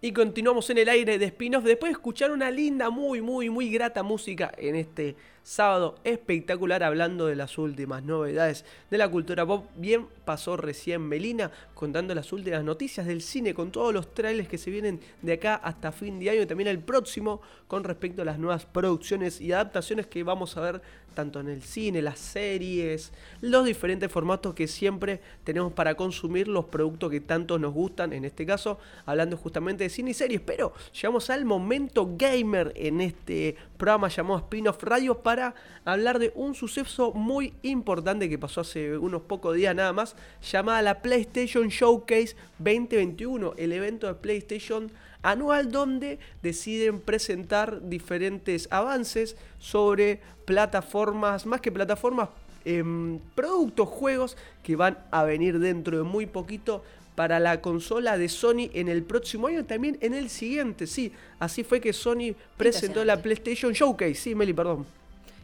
Y 0.00 0.12
continuamos 0.12 0.70
en 0.70 0.78
el 0.78 0.88
aire 0.88 1.18
de 1.18 1.24
spin-off 1.24 1.64
después 1.64 1.90
de 1.90 1.94
escuchar 1.94 2.30
una 2.30 2.52
linda, 2.52 2.88
muy, 2.88 3.20
muy, 3.20 3.50
muy 3.50 3.68
grata 3.68 4.04
música 4.04 4.52
en 4.56 4.76
este 4.76 5.16
sábado 5.42 5.96
espectacular 6.04 6.84
hablando 6.84 7.26
de 7.26 7.34
las 7.34 7.58
últimas 7.58 8.04
novedades 8.04 8.64
de 8.92 8.98
la 8.98 9.10
cultura 9.10 9.44
pop. 9.44 9.66
Bien 9.74 10.06
pasó 10.24 10.56
recién 10.56 11.02
Melina 11.02 11.50
contando 11.74 12.14
las 12.14 12.32
últimas 12.32 12.62
noticias 12.62 13.08
del 13.08 13.22
cine 13.22 13.54
con 13.54 13.72
todos 13.72 13.92
los 13.92 14.14
trailers 14.14 14.48
que 14.48 14.56
se 14.56 14.70
vienen 14.70 15.00
de 15.20 15.32
acá 15.32 15.56
hasta 15.56 15.90
fin 15.90 16.20
de 16.20 16.30
año 16.30 16.42
y 16.42 16.46
también 16.46 16.68
el 16.68 16.78
próximo 16.78 17.40
con 17.66 17.82
respecto 17.82 18.22
a 18.22 18.24
las 18.24 18.38
nuevas 18.38 18.66
producciones 18.66 19.40
y 19.40 19.50
adaptaciones 19.50 20.06
que 20.06 20.22
vamos 20.22 20.56
a 20.56 20.60
ver 20.60 20.82
tanto 21.18 21.40
en 21.40 21.48
el 21.48 21.62
cine, 21.62 22.00
las 22.00 22.20
series, 22.20 23.10
los 23.40 23.64
diferentes 23.64 24.08
formatos 24.08 24.54
que 24.54 24.68
siempre 24.68 25.20
tenemos 25.42 25.72
para 25.72 25.96
consumir 25.96 26.46
los 26.46 26.66
productos 26.66 27.10
que 27.10 27.20
tanto 27.20 27.58
nos 27.58 27.74
gustan, 27.74 28.12
en 28.12 28.24
este 28.24 28.46
caso 28.46 28.78
hablando 29.04 29.36
justamente 29.36 29.82
de 29.82 29.90
cine 29.90 30.12
y 30.12 30.14
series, 30.14 30.40
pero 30.40 30.72
llegamos 30.92 31.28
al 31.28 31.44
momento 31.44 32.08
gamer 32.16 32.72
en 32.76 33.00
este 33.00 33.56
programa 33.76 34.06
llamado 34.06 34.38
Spin-off 34.38 34.80
Radio 34.84 35.20
para 35.20 35.56
hablar 35.84 36.20
de 36.20 36.30
un 36.36 36.54
suceso 36.54 37.12
muy 37.12 37.52
importante 37.62 38.28
que 38.28 38.38
pasó 38.38 38.60
hace 38.60 38.96
unos 38.96 39.22
pocos 39.22 39.56
días 39.56 39.74
nada 39.74 39.92
más, 39.92 40.14
llamada 40.40 40.82
la 40.82 41.02
PlayStation 41.02 41.66
Showcase 41.66 42.36
2021, 42.60 43.54
el 43.56 43.72
evento 43.72 44.06
de 44.06 44.14
PlayStation 44.14 44.92
anual 45.22 45.70
donde 45.70 46.18
deciden 46.42 47.00
presentar 47.00 47.88
diferentes 47.88 48.68
avances 48.70 49.36
sobre 49.58 50.20
plataformas, 50.44 51.46
más 51.46 51.60
que 51.60 51.72
plataformas, 51.72 52.28
em, 52.64 53.18
productos, 53.34 53.88
juegos 53.88 54.36
que 54.62 54.76
van 54.76 54.98
a 55.10 55.24
venir 55.24 55.58
dentro 55.58 55.98
de 55.98 56.02
muy 56.02 56.26
poquito 56.26 56.82
para 57.14 57.40
la 57.40 57.60
consola 57.60 58.16
de 58.16 58.28
Sony 58.28 58.70
en 58.74 58.88
el 58.88 59.02
próximo 59.02 59.48
año, 59.48 59.64
también 59.64 59.98
en 60.00 60.14
el 60.14 60.30
siguiente, 60.30 60.86
sí. 60.86 61.12
Así 61.40 61.64
fue 61.64 61.80
que 61.80 61.92
Sony 61.92 62.36
presentó 62.56 63.04
la 63.04 63.20
PlayStation 63.20 63.72
Showcase, 63.72 64.14
sí, 64.14 64.34
Meli, 64.36 64.52
perdón. 64.52 64.86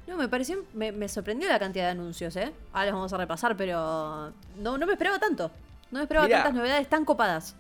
No, 0.06 0.16
me 0.16 0.28
pareció, 0.28 0.64
me, 0.74 1.08
sorprendió 1.08 1.48
la 1.48 1.58
cantidad 1.58 1.86
de 1.86 1.90
anuncios, 1.90 2.36
¿eh? 2.36 2.52
Ahora 2.72 2.86
los 2.86 2.94
vamos 2.94 3.12
a 3.12 3.16
repasar, 3.16 3.56
pero 3.56 4.32
no, 4.60 4.78
no 4.78 4.86
me 4.86 4.92
esperaba 4.92 5.18
tanto. 5.18 5.50
No 5.90 5.98
me 5.98 6.02
esperaba 6.02 6.28
tantas 6.28 6.54
novedades 6.54 6.88
tan 6.88 7.04
copadas. 7.04 7.56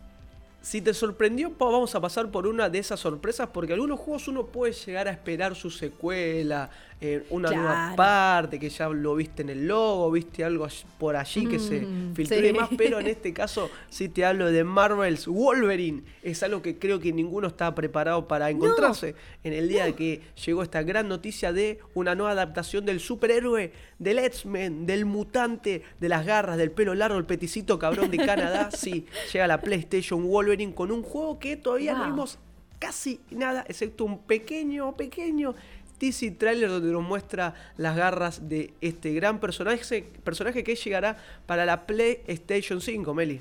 Si 0.64 0.80
te 0.80 0.94
sorprendió, 0.94 1.52
vamos 1.58 1.94
a 1.94 2.00
pasar 2.00 2.30
por 2.30 2.46
una 2.46 2.70
de 2.70 2.78
esas 2.78 2.98
sorpresas, 2.98 3.50
porque 3.52 3.74
algunos 3.74 4.00
juegos 4.00 4.28
uno 4.28 4.46
puede 4.46 4.72
llegar 4.72 5.08
a 5.08 5.10
esperar 5.10 5.54
su 5.54 5.70
secuela, 5.70 6.70
eh, 7.00 7.24
una 7.30 7.50
nueva 7.50 7.92
parte, 7.96 8.58
que 8.58 8.70
ya 8.70 8.88
lo 8.88 9.14
viste 9.14 9.42
en 9.42 9.50
el 9.50 9.66
logo, 9.66 10.10
viste 10.10 10.44
algo 10.44 10.66
por 10.98 11.16
allí 11.16 11.46
que 11.46 11.58
se 11.58 11.82
mm, 11.82 12.14
filtró 12.14 12.38
y 12.38 12.42
demás, 12.42 12.70
pero 12.78 13.00
en 13.00 13.08
este 13.08 13.32
caso 13.32 13.70
si 13.90 14.08
te 14.08 14.24
hablo 14.24 14.50
de 14.50 14.64
Marvel's 14.64 15.26
Wolverine, 15.26 16.02
es 16.22 16.42
algo 16.42 16.62
que 16.62 16.78
creo 16.78 17.00
que 17.00 17.12
ninguno 17.12 17.48
estaba 17.48 17.74
preparado 17.74 18.26
para 18.26 18.48
encontrarse 18.48 19.14
en 19.42 19.52
el 19.52 19.68
día 19.68 19.94
que 19.94 20.22
llegó 20.44 20.62
esta 20.62 20.82
gran 20.82 21.08
noticia 21.08 21.52
de 21.52 21.78
una 21.94 22.14
nueva 22.14 22.32
adaptación 22.32 22.86
del 22.86 23.00
superhéroe, 23.00 23.72
del 23.98 24.18
X-Men, 24.20 24.86
del 24.86 25.04
mutante, 25.04 25.82
de 26.00 26.08
las 26.08 26.24
garras, 26.24 26.56
del 26.56 26.70
pelo 26.70 26.94
largo, 26.94 27.18
el 27.18 27.26
peticito 27.26 27.78
cabrón 27.78 28.10
de 28.10 28.18
Canadá, 28.18 28.70
sí, 28.72 29.06
llega 29.32 29.46
la 29.46 29.60
PlayStation 29.60 30.26
Wolverine 30.26 30.74
con 30.74 30.90
un 30.90 31.02
juego 31.02 31.38
que 31.38 31.56
todavía 31.56 31.94
no 31.94 32.06
vimos 32.06 32.38
casi 32.78 33.20
nada, 33.30 33.64
excepto 33.68 34.04
un 34.04 34.18
pequeño, 34.18 34.94
pequeño 34.96 35.54
teasy 35.98 36.30
trailer 36.30 36.68
donde 36.68 36.92
nos 36.92 37.02
muestra 37.02 37.54
las 37.76 37.96
garras 37.96 38.48
de 38.48 38.74
este 38.80 39.12
gran 39.12 39.40
personaje, 39.40 40.02
personaje 40.22 40.64
que 40.64 40.74
llegará 40.74 41.16
para 41.46 41.64
la 41.64 41.86
PlayStation 41.86 42.80
5, 42.80 43.14
Meli. 43.14 43.40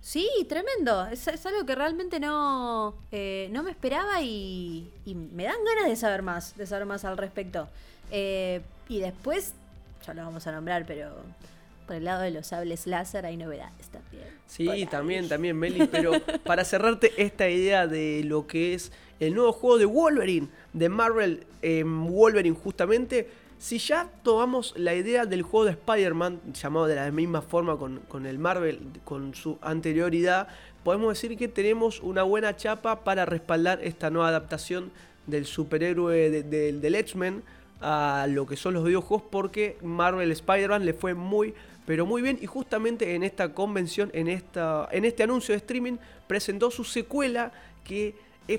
Sí, 0.00 0.28
tremendo. 0.48 1.06
Es, 1.06 1.26
algo 1.46 1.64
que 1.64 1.74
realmente 1.74 2.20
no, 2.20 2.94
eh, 3.10 3.48
no 3.52 3.62
me 3.62 3.70
esperaba 3.70 4.20
y, 4.20 4.92
me 5.06 5.44
dan 5.44 5.56
ganas 5.64 5.88
de 5.88 5.96
saber 5.96 6.20
más, 6.20 6.54
de 6.56 6.66
saber 6.66 6.84
más 6.84 7.06
al 7.06 7.16
respecto. 7.16 7.68
Eh, 8.10 8.60
y 8.88 9.00
después, 9.00 9.54
ya 10.06 10.12
lo 10.12 10.22
vamos 10.22 10.46
a 10.46 10.52
nombrar, 10.52 10.84
pero 10.84 11.10
por 11.86 11.96
el 11.96 12.04
lado 12.04 12.22
de 12.22 12.30
los 12.30 12.48
sables 12.48 12.86
láser 12.86 13.26
hay 13.26 13.36
novedades 13.36 13.88
también. 13.88 14.24
Sí, 14.46 14.86
también, 14.90 15.28
también, 15.28 15.56
Meli. 15.56 15.86
Pero 15.86 16.12
para 16.44 16.64
cerrarte 16.64 17.12
esta 17.16 17.48
idea 17.48 17.86
de 17.86 18.22
lo 18.24 18.46
que 18.46 18.74
es 18.74 18.92
el 19.20 19.34
nuevo 19.34 19.52
juego 19.52 19.78
de 19.78 19.84
Wolverine, 19.84 20.48
de 20.72 20.88
Marvel 20.88 21.46
em, 21.62 22.06
Wolverine 22.06 22.56
justamente, 22.56 23.28
si 23.58 23.78
ya 23.78 24.10
tomamos 24.22 24.74
la 24.76 24.94
idea 24.94 25.26
del 25.26 25.42
juego 25.42 25.64
de 25.66 25.72
Spider-Man, 25.72 26.40
llamado 26.52 26.86
de 26.86 26.96
la 26.96 27.10
misma 27.10 27.40
forma 27.40 27.78
con, 27.78 28.26
el 28.26 28.38
Marvel, 28.38 28.80
con 29.04 29.34
su 29.34 29.58
anterioridad, 29.62 30.48
podemos 30.82 31.08
decir 31.08 31.36
que 31.38 31.48
tenemos 31.48 32.00
una 32.00 32.24
buena 32.24 32.56
chapa 32.56 33.04
para 33.04 33.24
respaldar 33.24 33.80
esta 33.82 34.10
nueva 34.10 34.28
adaptación 34.28 34.90
del 35.26 35.46
superhéroe 35.46 36.42
del 36.42 36.94
X-Men 36.94 37.42
a 37.80 38.26
lo 38.28 38.46
que 38.46 38.56
son 38.56 38.74
los 38.74 38.84
videojuegos 38.84 39.26
porque 39.30 39.76
Marvel 39.82 40.30
Spider-Man 40.30 40.84
le 40.84 40.94
fue 40.94 41.14
muy 41.14 41.54
pero 41.86 42.06
muy 42.06 42.22
bien 42.22 42.38
y 42.40 42.46
justamente 42.46 43.14
en 43.14 43.22
esta 43.22 43.52
convención, 43.52 44.10
en, 44.14 44.28
esta, 44.28 44.88
en 44.92 45.04
este 45.04 45.22
anuncio 45.22 45.52
de 45.52 45.58
streaming 45.58 45.96
presentó 46.26 46.70
su 46.70 46.84
secuela 46.84 47.52
que 47.84 48.14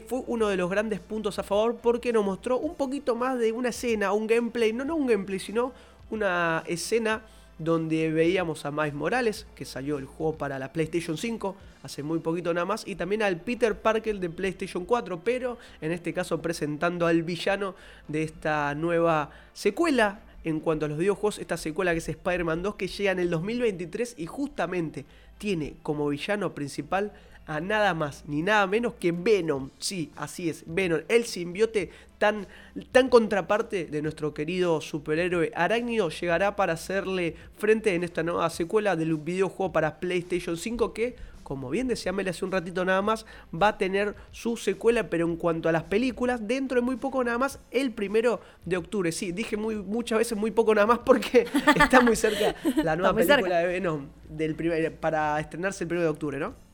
fue 0.08 0.24
uno 0.28 0.48
de 0.48 0.58
los 0.58 0.70
grandes 0.70 1.00
puntos 1.00 1.38
a 1.40 1.44
favor 1.44 1.78
porque 1.82 2.12
nos 2.12 2.26
mostró 2.26 2.58
un 2.58 2.76
poquito 2.76 3.16
más 3.16 3.38
de 3.38 3.52
una 3.52 3.70
escena, 3.70 4.14
un 4.14 4.28
gameplay, 4.28 4.74
no, 4.74 4.86
no 4.86 4.96
un 4.96 5.08
gameplay, 5.08 5.40
sino 5.40 5.74
una 6.10 6.64
escena 6.68 7.22
donde 7.58 8.12
veíamos 8.12 8.66
a 8.66 8.72
Miles 8.72 8.94
Morales, 8.94 9.48
que 9.56 9.64
salió 9.64 9.98
el 9.98 10.06
juego 10.06 10.38
para 10.38 10.60
la 10.60 10.74
PlayStation 10.74 11.18
5 11.18 11.56
hace 11.84 12.02
muy 12.02 12.20
poquito 12.20 12.54
nada 12.54 12.66
más, 12.66 12.86
y 12.88 12.96
también 12.96 13.22
al 13.22 13.40
Peter 13.40 13.80
Parker 13.80 14.20
de 14.20 14.30
PlayStation 14.30 14.86
4, 14.86 15.22
pero 15.24 15.60
en 15.82 15.92
este 15.92 16.14
caso 16.14 16.42
presentando 16.42 17.06
al 17.06 17.22
villano 17.22 17.76
de 18.08 18.24
esta 18.24 18.74
nueva 18.74 19.30
secuela 19.54 20.20
en 20.46 20.60
cuanto 20.60 20.86
a 20.86 20.90
los 20.90 20.98
videojuegos, 20.98 21.40
esta 21.40 21.58
secuela 21.58 21.92
que 21.92 21.98
es 21.98 22.08
Spider-Man 22.08 22.64
2 22.64 22.76
que 22.76 22.88
llega 22.88 23.12
en 23.12 23.20
el 23.20 23.30
2023 23.30 24.16
y 24.18 24.28
justamente 24.28 25.06
tiene 25.38 25.76
como 25.84 26.08
villano 26.08 26.54
principal 26.54 27.12
a 27.48 27.60
nada 27.60 27.94
más 27.94 28.24
ni 28.28 28.42
nada 28.42 28.66
menos 28.68 28.94
que 28.94 29.12
Venom. 29.12 29.72
Sí, 29.80 30.12
así 30.16 30.50
es, 30.50 30.64
Venom, 30.68 31.02
el 31.10 31.26
simbiote 31.26 31.90
tan, 32.20 32.48
tan 32.92 33.10
contraparte 33.10 33.86
de 33.86 34.02
nuestro 34.02 34.34
querido 34.34 34.82
superhéroe 34.82 35.52
arácnido, 35.56 36.10
llegará 36.10 36.56
para 36.56 36.74
hacerle 36.74 37.36
frente 37.58 37.96
en 37.96 38.04
esta 38.04 38.24
nueva 38.24 38.50
secuela 38.50 38.96
del 38.96 39.16
videojuego 39.18 39.74
para 39.74 40.00
PlayStation 40.00 40.58
5 40.58 40.94
que, 40.94 41.16
como 41.46 41.70
bien 41.70 41.88
decía 41.88 42.12
Mel 42.12 42.28
hace 42.28 42.44
un 42.44 42.52
ratito 42.52 42.84
nada 42.84 43.04
más, 43.04 43.28
va 43.54 43.70
a 43.70 43.78
tener 43.78 44.16
su 44.32 44.58
secuela, 44.58 45.12
pero 45.12 45.28
en 45.28 45.38
cuanto 45.38 45.70
a 45.70 45.72
las 45.72 45.84
películas, 45.84 46.48
dentro 46.48 46.82
de 46.82 46.86
muy 46.86 46.96
poco 46.96 47.24
nada 47.24 47.38
más, 47.38 47.60
el 47.70 47.94
primero 47.94 48.42
de 48.66 48.78
octubre. 48.78 49.12
Sí, 49.12 49.32
dije 49.32 49.56
muy, 49.56 49.76
muchas 49.76 50.18
veces 50.18 50.36
muy 50.36 50.50
poco 50.50 50.74
nada 50.74 50.88
más 50.88 51.00
porque 51.00 51.46
está 51.76 52.02
muy 52.02 52.16
cerca 52.16 52.56
la 52.84 52.96
nueva 52.96 53.16
película 53.16 53.60
de 53.60 53.68
Venom 53.68 54.08
del 54.28 54.56
primer, 54.56 54.96
para 54.96 55.40
estrenarse 55.40 55.84
el 55.84 55.88
primero 55.88 56.06
de 56.06 56.12
octubre, 56.12 56.40
¿no? 56.40 56.65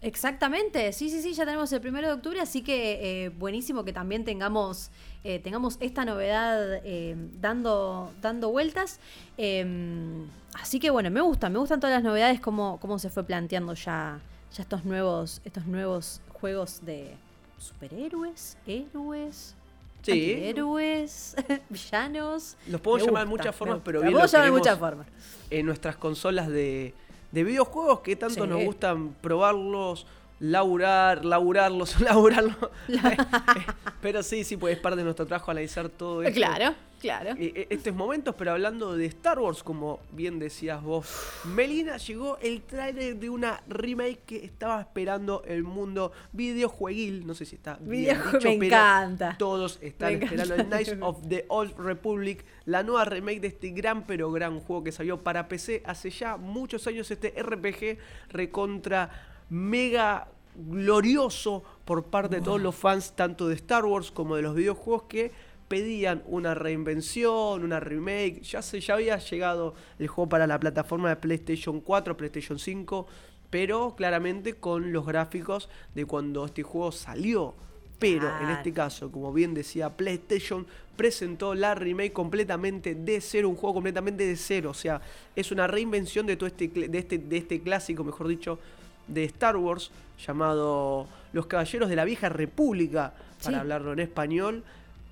Exactamente, 0.00 0.92
sí, 0.92 1.10
sí, 1.10 1.20
sí, 1.20 1.32
ya 1.34 1.44
tenemos 1.44 1.72
el 1.72 1.80
primero 1.80 2.06
de 2.06 2.12
octubre, 2.12 2.40
así 2.40 2.62
que 2.62 3.24
eh, 3.24 3.28
buenísimo 3.30 3.84
que 3.84 3.92
también 3.92 4.24
tengamos, 4.24 4.90
eh, 5.24 5.40
tengamos 5.40 5.76
esta 5.80 6.04
novedad 6.04 6.80
eh, 6.84 7.16
dando, 7.40 8.12
dando 8.22 8.50
vueltas. 8.50 9.00
Em, 9.36 10.28
así 10.54 10.78
que 10.78 10.90
bueno, 10.90 11.10
me 11.10 11.20
gusta, 11.20 11.48
me 11.48 11.58
gustan 11.58 11.80
todas 11.80 11.96
las 11.96 12.04
novedades, 12.04 12.40
cómo, 12.40 12.78
cómo 12.80 13.00
se 13.00 13.10
fue 13.10 13.24
planteando 13.24 13.74
ya, 13.74 14.20
ya 14.52 14.62
estos 14.62 14.84
nuevos, 14.84 15.40
estos 15.44 15.66
nuevos 15.66 16.20
juegos 16.32 16.84
de 16.84 17.16
superhéroes, 17.58 18.56
héroes. 18.68 19.56
Sí. 20.02 20.32
Héroes, 20.32 21.34
villanos. 21.68 22.56
Los 22.68 22.80
puedo 22.80 23.04
llamar 23.04 23.24
de 23.24 23.30
muchas 23.30 23.54
formas, 23.54 23.80
pero 23.84 24.00
bien. 24.00 24.12
Los 24.12 24.20
puedo 24.20 24.32
llamar 24.32 24.46
de 24.46 24.58
muchas 24.58 24.78
formas. 24.78 25.06
En 25.50 25.66
nuestras 25.66 25.96
consolas 25.96 26.46
de, 26.46 26.94
de 27.32 27.44
videojuegos 27.44 28.00
que 28.00 28.16
tanto 28.16 28.46
nos 28.46 28.64
gustan 28.64 29.14
probarlos 29.20 30.06
laburar, 30.40 31.24
laburarlos, 31.24 32.00
laburarlo. 32.00 32.70
pero 34.02 34.22
sí, 34.22 34.44
sí, 34.44 34.56
pues 34.56 34.76
es 34.76 34.80
parte 34.80 34.98
de 34.98 35.04
nuestro 35.04 35.26
trabajo 35.26 35.50
analizar 35.50 35.88
todo 35.88 36.22
esto. 36.22 36.34
Claro, 36.34 36.74
claro. 37.00 37.34
Eh, 37.38 37.66
estos 37.70 37.94
momentos, 37.94 38.34
pero 38.38 38.52
hablando 38.52 38.96
de 38.96 39.06
Star 39.06 39.38
Wars, 39.38 39.62
como 39.62 40.00
bien 40.12 40.38
decías 40.38 40.82
vos, 40.82 41.08
Melina 41.44 41.96
llegó 41.96 42.38
el 42.40 42.62
trailer 42.62 43.16
de 43.16 43.30
una 43.30 43.60
remake 43.68 44.20
que 44.26 44.44
estaba 44.44 44.80
esperando 44.80 45.42
el 45.46 45.64
mundo 45.64 46.12
videojueguil. 46.32 47.26
No 47.26 47.34
sé 47.34 47.44
si 47.44 47.56
está 47.56 47.76
bien 47.80 48.16
Videojue- 48.16 48.32
dicho, 48.38 48.48
me 48.50 48.56
pero 48.58 48.64
encanta. 48.66 49.36
Todos 49.38 49.78
están 49.82 50.18
Me 50.18 50.24
esperando 50.24 50.54
el. 50.54 50.66
Knights 50.66 50.96
of 51.00 51.28
the 51.28 51.44
Old 51.48 51.76
Republic, 51.78 52.44
la 52.64 52.82
nueva 52.82 53.04
remake 53.04 53.40
de 53.40 53.48
este 53.48 53.70
gran 53.70 54.06
pero 54.06 54.30
gran 54.30 54.60
juego 54.60 54.84
que 54.84 54.92
salió 54.92 55.18
para 55.22 55.48
PC 55.48 55.82
hace 55.84 56.10
ya 56.10 56.36
muchos 56.36 56.86
años. 56.86 57.10
Este 57.10 57.34
RPG 57.42 57.98
recontra 58.30 59.10
mega 59.50 60.28
glorioso 60.54 61.62
por 61.84 62.04
parte 62.04 62.36
de 62.36 62.42
todos 62.42 62.60
los 62.60 62.74
fans, 62.74 63.12
tanto 63.14 63.48
de 63.48 63.54
Star 63.54 63.84
Wars 63.84 64.10
como 64.10 64.36
de 64.36 64.42
los 64.42 64.54
videojuegos 64.54 65.04
que 65.04 65.32
pedían 65.68 66.22
una 66.26 66.54
reinvención, 66.54 67.62
una 67.62 67.78
remake. 67.78 68.40
Ya 68.42 68.62
se 68.62 68.80
ya 68.80 68.94
había 68.94 69.18
llegado 69.18 69.74
el 69.98 70.08
juego 70.08 70.28
para 70.28 70.46
la 70.46 70.58
plataforma 70.58 71.10
de 71.10 71.16
PlayStation 71.16 71.80
4, 71.80 72.16
PlayStation 72.16 72.58
5, 72.58 73.06
pero 73.50 73.94
claramente 73.96 74.54
con 74.54 74.92
los 74.92 75.06
gráficos 75.06 75.68
de 75.94 76.04
cuando 76.06 76.46
este 76.46 76.62
juego 76.62 76.90
salió. 76.90 77.54
Pero 77.98 78.30
en 78.40 78.50
este 78.50 78.72
caso, 78.72 79.10
como 79.10 79.32
bien 79.32 79.54
decía, 79.54 79.96
PlayStation 79.96 80.66
presentó 80.96 81.54
la 81.54 81.74
remake 81.74 82.12
completamente 82.12 82.94
de 82.94 83.20
cero, 83.20 83.48
un 83.48 83.56
juego 83.56 83.74
completamente 83.74 84.24
de 84.24 84.36
cero. 84.36 84.70
O 84.70 84.74
sea, 84.74 85.00
es 85.34 85.50
una 85.50 85.66
reinvención 85.66 86.24
de 86.24 86.36
todo 86.36 86.46
este, 86.46 86.68
de 86.68 86.98
este, 86.98 87.18
de 87.18 87.36
este 87.36 87.60
clásico, 87.60 88.04
mejor 88.04 88.28
dicho, 88.28 88.60
de 89.08 89.24
Star 89.24 89.56
Wars, 89.56 89.90
llamado 90.24 91.06
Los 91.32 91.46
Caballeros 91.46 91.88
de 91.88 91.96
la 91.96 92.04
Vieja 92.04 92.28
República, 92.28 93.12
para 93.42 93.56
Sí. 93.56 93.60
hablarlo 93.60 93.92
en 93.92 94.00
español, 94.00 94.64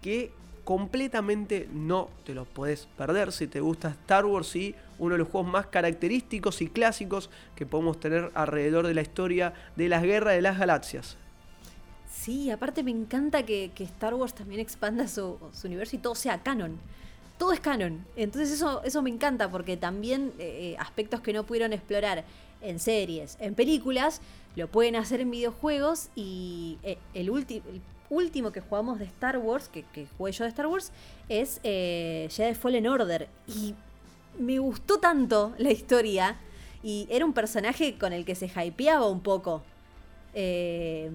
que 0.02 0.30
completamente 0.64 1.68
no 1.72 2.08
te 2.24 2.34
lo 2.34 2.44
podés 2.44 2.88
perder 2.98 3.30
si 3.32 3.46
te 3.46 3.60
gusta 3.60 3.88
Star 3.90 4.26
Wars 4.26 4.54
y 4.56 4.74
uno 4.98 5.12
de 5.14 5.18
los 5.18 5.28
juegos 5.28 5.50
más 5.50 5.66
característicos 5.66 6.60
y 6.60 6.68
clásicos 6.68 7.30
que 7.54 7.66
podemos 7.66 8.00
tener 8.00 8.30
alrededor 8.34 8.86
de 8.86 8.94
la 8.94 9.02
historia 9.02 9.52
de 9.76 9.88
las 9.88 10.02
guerras 10.02 10.34
de 10.34 10.42
las 10.42 10.58
galaxias. 10.58 11.16
Sí, 12.10 12.50
aparte 12.50 12.82
me 12.82 12.90
encanta 12.90 13.44
que, 13.44 13.70
que 13.74 13.84
Star 13.84 14.14
Wars 14.14 14.34
también 14.34 14.60
expanda 14.60 15.06
su, 15.06 15.38
su 15.52 15.66
universo 15.66 15.96
y 15.96 15.98
todo 16.00 16.14
sea 16.14 16.42
canon. 16.42 16.78
Todo 17.38 17.52
es 17.52 17.60
canon. 17.60 18.04
Entonces 18.16 18.50
eso, 18.50 18.82
eso 18.82 19.02
me 19.02 19.10
encanta 19.10 19.50
porque 19.50 19.76
también 19.76 20.32
eh, 20.38 20.72
eh, 20.72 20.76
aspectos 20.78 21.20
que 21.20 21.32
no 21.32 21.44
pudieron 21.44 21.72
explorar 21.74 22.24
en 22.60 22.78
series, 22.78 23.36
en 23.40 23.54
películas, 23.54 24.20
lo 24.56 24.68
pueden 24.68 24.96
hacer 24.96 25.20
en 25.20 25.30
videojuegos 25.30 26.08
y 26.16 26.78
eh, 26.82 26.98
el, 27.14 27.28
el 27.28 27.80
último 28.10 28.52
que 28.52 28.60
jugamos 28.60 28.98
de 28.98 29.04
Star 29.06 29.38
Wars, 29.38 29.68
que, 29.68 29.82
que 29.92 30.06
jugué 30.16 30.32
yo 30.32 30.44
de 30.44 30.50
Star 30.50 30.66
Wars, 30.66 30.92
es 31.28 31.60
eh, 31.64 32.28
Jedi 32.30 32.54
Fallen 32.54 32.86
Order. 32.86 33.28
Y 33.46 33.74
me 34.38 34.58
gustó 34.58 34.98
tanto 34.98 35.54
la 35.58 35.70
historia 35.70 36.36
y 36.82 37.06
era 37.10 37.24
un 37.24 37.32
personaje 37.32 37.98
con 37.98 38.12
el 38.12 38.24
que 38.24 38.34
se 38.34 38.46
hypeaba 38.46 39.08
un 39.08 39.20
poco. 39.20 39.62
eh, 40.34 41.10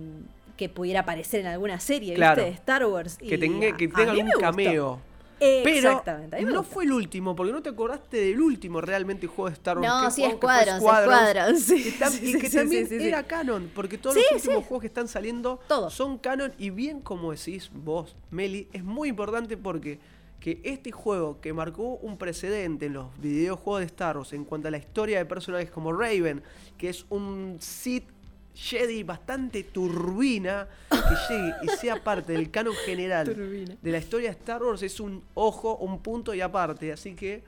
que 0.57 0.69
pudiera 0.69 0.99
aparecer 0.99 1.39
en 1.39 1.47
alguna 1.47 1.79
serie, 1.79 2.13
Claro. 2.13 2.35
¿viste? 2.43 2.51
De 2.51 2.55
Star 2.57 2.85
Wars. 2.85 3.17
Que 3.17 3.33
Y 3.35 3.37
tenga, 3.39 3.75
que 3.75 3.87
tenga 3.87 4.11
algún 4.11 4.29
cameo. 4.39 4.99
Pero 5.41 5.89
Exactamente. 5.89 6.45
me 6.45 6.51
no 6.51 6.61
fue 6.61 6.83
el 6.83 6.91
último, 6.91 7.35
porque 7.35 7.51
no 7.51 7.63
te 7.63 7.69
acordaste 7.69 8.17
del 8.17 8.39
último 8.39 8.79
realmente 8.79 9.25
juego 9.25 9.49
de 9.49 9.53
Star 9.53 9.79
Wars. 9.79 9.87
No, 9.87 10.11
sí, 10.11 10.23
Squadrons, 10.35 10.83
Squadrons, 10.83 11.63
sí, 11.63 11.95
y 12.21 12.37
que 12.37 12.47
sí, 12.47 12.57
también 12.57 12.87
sí, 12.87 12.97
era 12.99 13.23
canon, 13.23 13.71
porque 13.73 13.97
todos 13.97 14.15
los 14.15 14.25
últimos 14.33 14.65
juegos 14.65 14.81
que 14.81 14.87
están 14.87 15.07
saliendo 15.07 15.59
Todos. 15.67 15.93
son 15.95 16.19
canon. 16.19 16.53
Y 16.59 16.69
bien 16.69 17.01
como 17.01 17.31
decís 17.31 17.71
vos, 17.73 18.15
Meli, 18.29 18.67
es 18.71 18.83
muy 18.83 19.09
importante 19.09 19.57
porque 19.57 19.99
que 20.39 20.59
este 20.63 20.91
juego 20.91 21.39
que 21.41 21.53
marcó 21.53 21.95
un 22.01 22.17
precedente 22.17 22.87
en 22.87 22.93
los 22.93 23.07
videojuegos 23.19 23.81
de 23.81 23.85
Star 23.87 24.17
Wars 24.17 24.33
en 24.33 24.43
cuanto 24.43 24.67
a 24.67 24.71
la 24.71 24.77
historia 24.77 25.17
de 25.19 25.25
personajes 25.25 25.71
como 25.71 25.91
Raven, 25.91 26.43
que 26.77 26.89
es 26.89 27.05
un 27.09 27.57
Sith 27.59 28.09
Jedi 28.53 29.03
bastante 29.03 29.63
turbina, 29.63 30.67
que 30.89 31.33
llegue 31.33 31.53
y 31.63 31.67
sea 31.77 32.03
parte 32.03 32.33
del 32.33 32.51
canon 32.51 32.75
general 32.85 33.25
Turbina. 33.25 33.75
de 33.81 33.91
la 33.91 33.97
historia 33.97 34.29
de 34.29 34.37
Star 34.37 34.61
Wars 34.63 34.83
es 34.83 34.99
un 34.99 35.23
ojo, 35.33 35.77
un 35.77 35.99
punto 35.99 36.33
y 36.33 36.41
aparte. 36.41 36.91
Así 36.91 37.15
que 37.15 37.43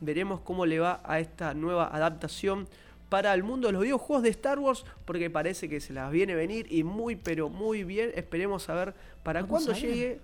veremos 0.00 0.40
cómo 0.40 0.66
le 0.66 0.78
va 0.78 1.00
a 1.04 1.20
esta 1.20 1.54
nueva 1.54 1.94
adaptación 1.94 2.68
para 3.08 3.34
el 3.34 3.42
mundo 3.42 3.68
de 3.68 3.72
los 3.72 3.82
videojuegos 3.82 4.22
de 4.22 4.30
Star 4.30 4.58
Wars, 4.58 4.84
porque 5.04 5.28
parece 5.28 5.68
que 5.68 5.80
se 5.80 5.92
las 5.92 6.10
viene 6.10 6.32
a 6.32 6.36
venir 6.36 6.66
y 6.70 6.82
muy, 6.82 7.16
pero 7.16 7.48
muy 7.48 7.84
bien. 7.84 8.10
Esperemos 8.14 8.68
a 8.68 8.74
ver 8.74 8.94
para 9.22 9.44
cuándo 9.44 9.72
llegue 9.72 10.20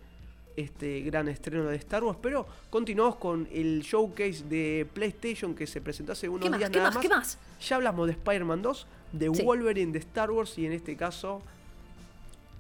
este 0.59 1.01
gran 1.03 1.29
estreno 1.29 1.65
de 1.65 1.77
Star 1.77 2.03
Wars. 2.05 2.19
Pero 2.21 2.47
continuamos 2.71 3.17
con 3.17 3.49
el 3.53 3.83
showcase 3.83 4.45
de 4.49 4.87
PlayStation 4.93 5.55
que 5.55 5.67
se 5.67 5.81
presentó 5.81 6.13
hace 6.13 6.29
unos 6.29 6.43
¿Qué 6.45 6.51
más? 6.51 6.59
días 6.59 6.71
¿Qué 6.71 6.79
nada 6.79 6.91
más? 6.91 7.03
¿Qué 7.03 7.09
más? 7.09 7.39
Ya 7.67 7.77
hablamos 7.77 8.07
de 8.07 8.13
Spider-Man 8.13 8.63
2, 8.63 8.87
de 9.13 9.31
Sí. 9.35 9.43
Wolverine, 9.43 9.93
de 9.93 9.99
Star 10.01 10.31
Wars 10.31 10.59
y 10.59 10.67
en 10.67 10.73
este 10.73 10.97
caso 10.97 11.41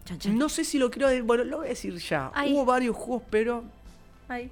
Chan, 0.04 0.18
chan. 0.18 0.38
no 0.38 0.48
sé 0.48 0.64
si 0.64 0.78
lo 0.78 0.90
quiero. 0.90 1.08
Bueno, 1.24 1.44
lo 1.44 1.58
voy 1.58 1.66
a 1.66 1.70
decir 1.70 1.96
ya. 1.98 2.30
Ay. 2.34 2.52
Hubo 2.52 2.64
varios 2.64 2.96
juegos, 2.96 3.22
pero 3.30 3.64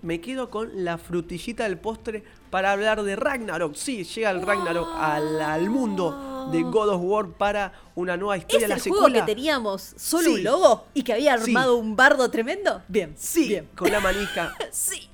Me 0.02 0.20
quedo 0.20 0.48
con 0.50 0.84
la 0.84 0.96
frutillita 0.98 1.64
del 1.64 1.76
postre 1.78 2.24
para 2.50 2.72
hablar 2.72 3.02
de 3.02 3.14
Ragnarok. 3.14 3.74
Sí, 3.74 4.04
llega 4.04 4.30
el 4.30 4.40
Ragnarok 4.42 4.88
al, 4.96 5.40
al 5.42 5.68
mundo 5.68 6.48
de 6.50 6.62
God 6.62 6.88
of 6.90 7.00
War 7.02 7.26
para 7.28 7.72
una 7.94 8.16
nueva 8.16 8.36
¿Es 8.36 8.42
historia. 8.42 8.66
el 8.66 8.70
la 8.70 8.78
juego 8.78 9.06
que 9.12 9.22
teníamos 9.22 9.92
solo 9.96 10.28
Sí. 10.30 10.34
un 10.36 10.44
lobo 10.44 10.86
y 10.94 11.02
que 11.02 11.12
había 11.12 11.36
Sí. 11.38 11.50
armado 11.50 11.76
un 11.76 11.94
bardo 11.96 12.30
tremendo? 12.30 12.82
Bien. 12.88 13.14
Sí, 13.18 13.48
Bien. 13.48 13.68
con 13.76 13.90
la 13.92 14.00
manija 14.00 14.54
Sí. 14.70 15.10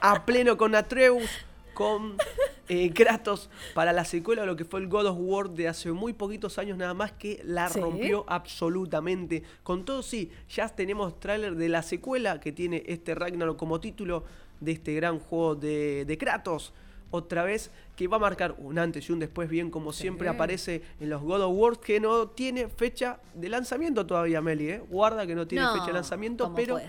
a 0.00 0.24
pleno 0.24 0.56
con 0.56 0.74
Atreus, 0.74 1.28
con 1.74 2.16
eh, 2.68 2.92
Kratos 2.92 3.48
para 3.74 3.92
la 3.92 4.04
secuela 4.04 4.42
de 4.42 4.46
lo 4.48 4.56
que 4.56 4.64
fue 4.64 4.80
el 4.80 4.88
God 4.88 5.06
of 5.06 5.16
War 5.20 5.50
de 5.50 5.68
hace 5.68 5.92
muy 5.92 6.12
poquitos 6.12 6.58
años 6.58 6.76
nada 6.78 6.94
más 6.94 7.12
que 7.12 7.40
la 7.44 7.68
Sí. 7.68 7.80
rompió 7.80 8.24
absolutamente. 8.28 9.42
Con 9.62 9.84
todo 9.84 10.02
sí, 10.02 10.30
ya 10.48 10.68
tenemos 10.68 11.18
tráiler 11.20 11.54
de 11.56 11.68
la 11.68 11.82
secuela 11.82 12.40
que 12.40 12.52
tiene 12.52 12.82
este 12.86 13.14
Ragnarok 13.14 13.56
como 13.56 13.80
título 13.80 14.24
de 14.60 14.72
este 14.72 14.94
gran 14.94 15.18
juego 15.18 15.54
de, 15.54 16.04
de 16.04 16.18
Kratos. 16.18 16.72
Otra 17.12 17.44
vez 17.44 17.70
que 17.94 18.08
va 18.08 18.16
a 18.16 18.20
marcar 18.20 18.56
un 18.58 18.78
antes 18.80 19.08
y 19.08 19.12
un 19.12 19.20
después, 19.20 19.48
bien 19.48 19.70
como 19.70 19.92
siempre 19.92 20.28
aparece 20.28 20.82
en 20.98 21.08
los 21.08 21.22
God 21.22 21.42
of 21.42 21.52
War, 21.56 21.78
que 21.78 22.00
no 22.00 22.26
tiene 22.28 22.68
fecha 22.68 23.20
de 23.32 23.48
lanzamiento 23.48 24.04
todavía, 24.04 24.40
Meli. 24.42 24.70
¿eh? 24.70 24.82
Guarda 24.90 25.24
que 25.24 25.36
no 25.36 25.46
tiene 25.46 25.64
No, 25.66 25.72
fecha 25.74 25.86
de 25.86 25.92
lanzamiento, 25.92 26.44
¿cómo 26.44 26.56
pero 26.56 26.80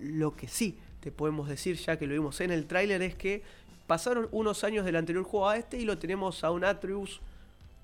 lo 0.00 0.36
que 0.36 0.46
sí 0.46 0.78
te 1.00 1.10
podemos 1.10 1.48
decir, 1.48 1.76
ya 1.76 1.98
que 1.98 2.06
lo 2.06 2.14
vimos 2.14 2.40
en 2.40 2.52
el 2.52 2.66
tráiler, 2.66 3.02
es 3.02 3.16
que 3.16 3.42
pasaron 3.86 4.28
unos 4.32 4.64
años 4.64 4.84
del 4.84 4.96
anterior 4.96 5.24
juego 5.24 5.48
a 5.48 5.56
este 5.56 5.78
y 5.78 5.84
lo 5.84 5.98
tenemos 5.98 6.44
a 6.44 6.50
un 6.50 6.64
Atreus, 6.64 7.20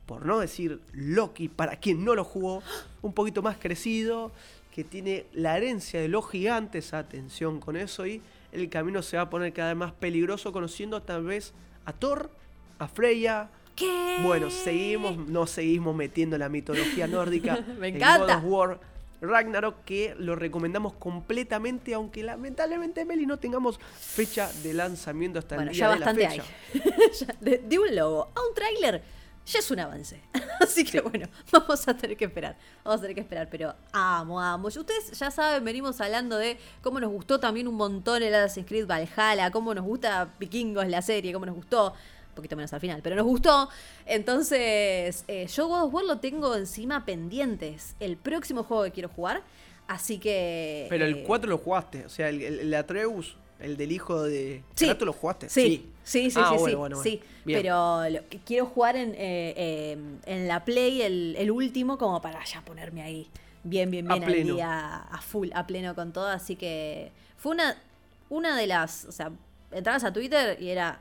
por 0.06 0.26
no 0.26 0.38
decir 0.38 0.80
Loki, 0.92 1.48
para 1.48 1.76
quien 1.76 2.04
no 2.04 2.14
lo 2.14 2.24
jugó, 2.24 2.62
un 3.02 3.12
poquito 3.12 3.42
más 3.42 3.56
crecido, 3.56 4.32
que 4.74 4.84
tiene 4.84 5.26
la 5.32 5.56
herencia 5.56 6.00
de 6.00 6.08
los 6.08 6.28
gigantes, 6.28 6.94
atención 6.94 7.60
con 7.60 7.76
eso, 7.76 8.06
y 8.06 8.22
el 8.52 8.68
camino 8.68 9.02
se 9.02 9.16
va 9.16 9.24
a 9.24 9.30
poner 9.30 9.52
cada 9.52 9.68
vez 9.68 9.76
más 9.76 9.92
peligroso, 9.92 10.52
conociendo 10.52 11.02
tal 11.02 11.24
vez 11.24 11.52
a 11.84 11.92
Thor, 11.92 12.30
a 12.78 12.88
Freya. 12.88 13.48
¿Qué? 13.76 14.18
Bueno, 14.22 14.50
seguimos, 14.50 15.16
nos 15.16 15.50
seguimos 15.50 15.94
metiendo 15.94 16.36
en 16.36 16.40
la 16.40 16.48
mitología 16.48 17.06
nórdica. 17.06 17.58
Me 17.78 17.88
en 17.88 17.96
encanta. 17.96 18.36
God 18.36 18.44
of 18.44 18.50
War 18.50 18.91
Ragnarok, 19.22 19.84
que 19.84 20.14
lo 20.18 20.36
recomendamos 20.36 20.92
completamente, 20.94 21.94
aunque 21.94 22.22
lamentablemente, 22.22 23.04
Meli, 23.04 23.24
no 23.24 23.38
tengamos 23.38 23.78
fecha 23.98 24.52
de 24.62 24.74
lanzamiento 24.74 25.38
hasta 25.38 25.54
Bueno, 25.54 25.70
el 25.70 25.76
ya 25.76 25.86
día 25.86 25.94
de 25.94 26.00
la 26.00 26.06
bastante 26.06 26.28
fecha. 26.28 26.44
hay. 26.74 27.10
Ya, 27.20 27.34
de, 27.40 27.58
de 27.58 27.78
un 27.78 27.94
logo 27.96 28.28
a 28.34 28.40
un 28.48 28.54
tráiler 28.54 29.02
ya 29.46 29.58
es 29.58 29.70
un 29.70 29.80
avance. 29.80 30.20
Así 30.60 30.84
que 30.84 31.00
bueno, 31.00 31.28
vamos 31.50 31.86
a 31.88 31.96
tener 31.96 32.16
que 32.16 32.26
esperar. 32.26 32.56
Vamos 32.84 32.98
a 32.98 33.02
tener 33.02 33.14
que 33.14 33.20
esperar, 33.22 33.48
pero 33.50 33.74
amo, 33.92 34.40
amo. 34.40 34.68
Ustedes 34.68 35.18
ya 35.18 35.30
saben, 35.30 35.64
venimos 35.64 36.00
hablando 36.00 36.38
de 36.38 36.58
cómo 36.80 37.00
nos 37.00 37.10
gustó 37.10 37.40
también 37.40 37.66
un 37.68 37.74
montón 37.74 38.22
el 38.22 38.34
Assassin's 38.34 38.68
Creed 38.68 38.86
Valhalla, 38.86 39.50
cómo 39.50 39.74
nos 39.74 39.84
gusta 39.84 40.28
Vikingos 40.38 40.86
la 40.86 41.02
serie, 41.02 41.32
cómo 41.32 41.46
nos 41.46 41.56
gustó. 41.56 41.94
Un 42.32 42.36
poquito 42.36 42.56
menos 42.56 42.72
al 42.72 42.80
final, 42.80 43.00
pero 43.02 43.14
nos 43.14 43.26
gustó. 43.26 43.68
Entonces, 44.06 45.24
eh, 45.28 45.46
yo 45.54 45.68
God 45.68 45.82
of 45.84 45.94
War 45.94 46.04
lo 46.04 46.18
tengo 46.18 46.56
encima 46.56 47.04
pendientes. 47.04 47.94
El 48.00 48.16
próximo 48.16 48.64
juego 48.64 48.84
que 48.84 48.90
quiero 48.92 49.08
jugar. 49.10 49.42
Así 49.86 50.18
que. 50.18 50.86
Pero 50.88 51.04
el 51.04 51.16
eh, 51.18 51.24
4 51.26 51.50
lo 51.50 51.58
jugaste, 51.58 52.06
o 52.06 52.08
sea, 52.08 52.28
el, 52.30 52.40
el- 52.40 52.60
el 52.60 52.74
Atreus, 52.74 53.36
el 53.60 53.76
del 53.76 53.92
hijo 53.92 54.22
de 54.22 54.62
Sí. 54.74 54.86
Kratos, 54.86 55.04
lo 55.06 55.12
jugaste. 55.12 55.50
Sí, 55.50 55.90
sí, 56.02 56.30
sí, 56.30 56.40
Ah, 56.42 56.52
sí, 56.52 56.56
bueno, 56.56 56.56
sí, 56.56 56.74
bueno, 56.74 56.96
bueno. 56.96 57.02
sí. 57.02 57.20
Bien. 57.44 57.60
Pero 57.60 58.08
lo 58.08 58.20
quiero 58.46 58.66
jugar 58.66 58.96
en, 58.96 59.10
eh, 59.10 59.54
eh, 59.56 59.98
en 60.24 60.48
la 60.48 60.64
Play, 60.64 61.02
el, 61.02 61.34
el 61.36 61.50
último, 61.50 61.98
como 61.98 62.22
para 62.22 62.42
ya 62.44 62.62
ponerme 62.62 63.02
ahí 63.02 63.28
bien, 63.64 63.90
bien, 63.90 64.10
A 64.10 64.14
bien 64.14 64.24
al 64.24 64.30
pleno. 64.32 64.54
día, 64.54 64.96
a 65.10 65.20
full, 65.20 65.50
a 65.54 65.66
pleno 65.66 65.94
con 65.94 66.12
todo. 66.12 66.28
Así 66.28 66.56
que 66.56 67.12
fue 67.36 67.52
una, 67.52 67.76
una 68.30 68.56
de 68.56 68.66
las, 68.68 69.04
o 69.04 69.12
sea, 69.12 69.30
entrabas 69.70 70.04
a 70.04 70.12
Twitter 70.12 70.56
y 70.62 70.70
era 70.70 71.00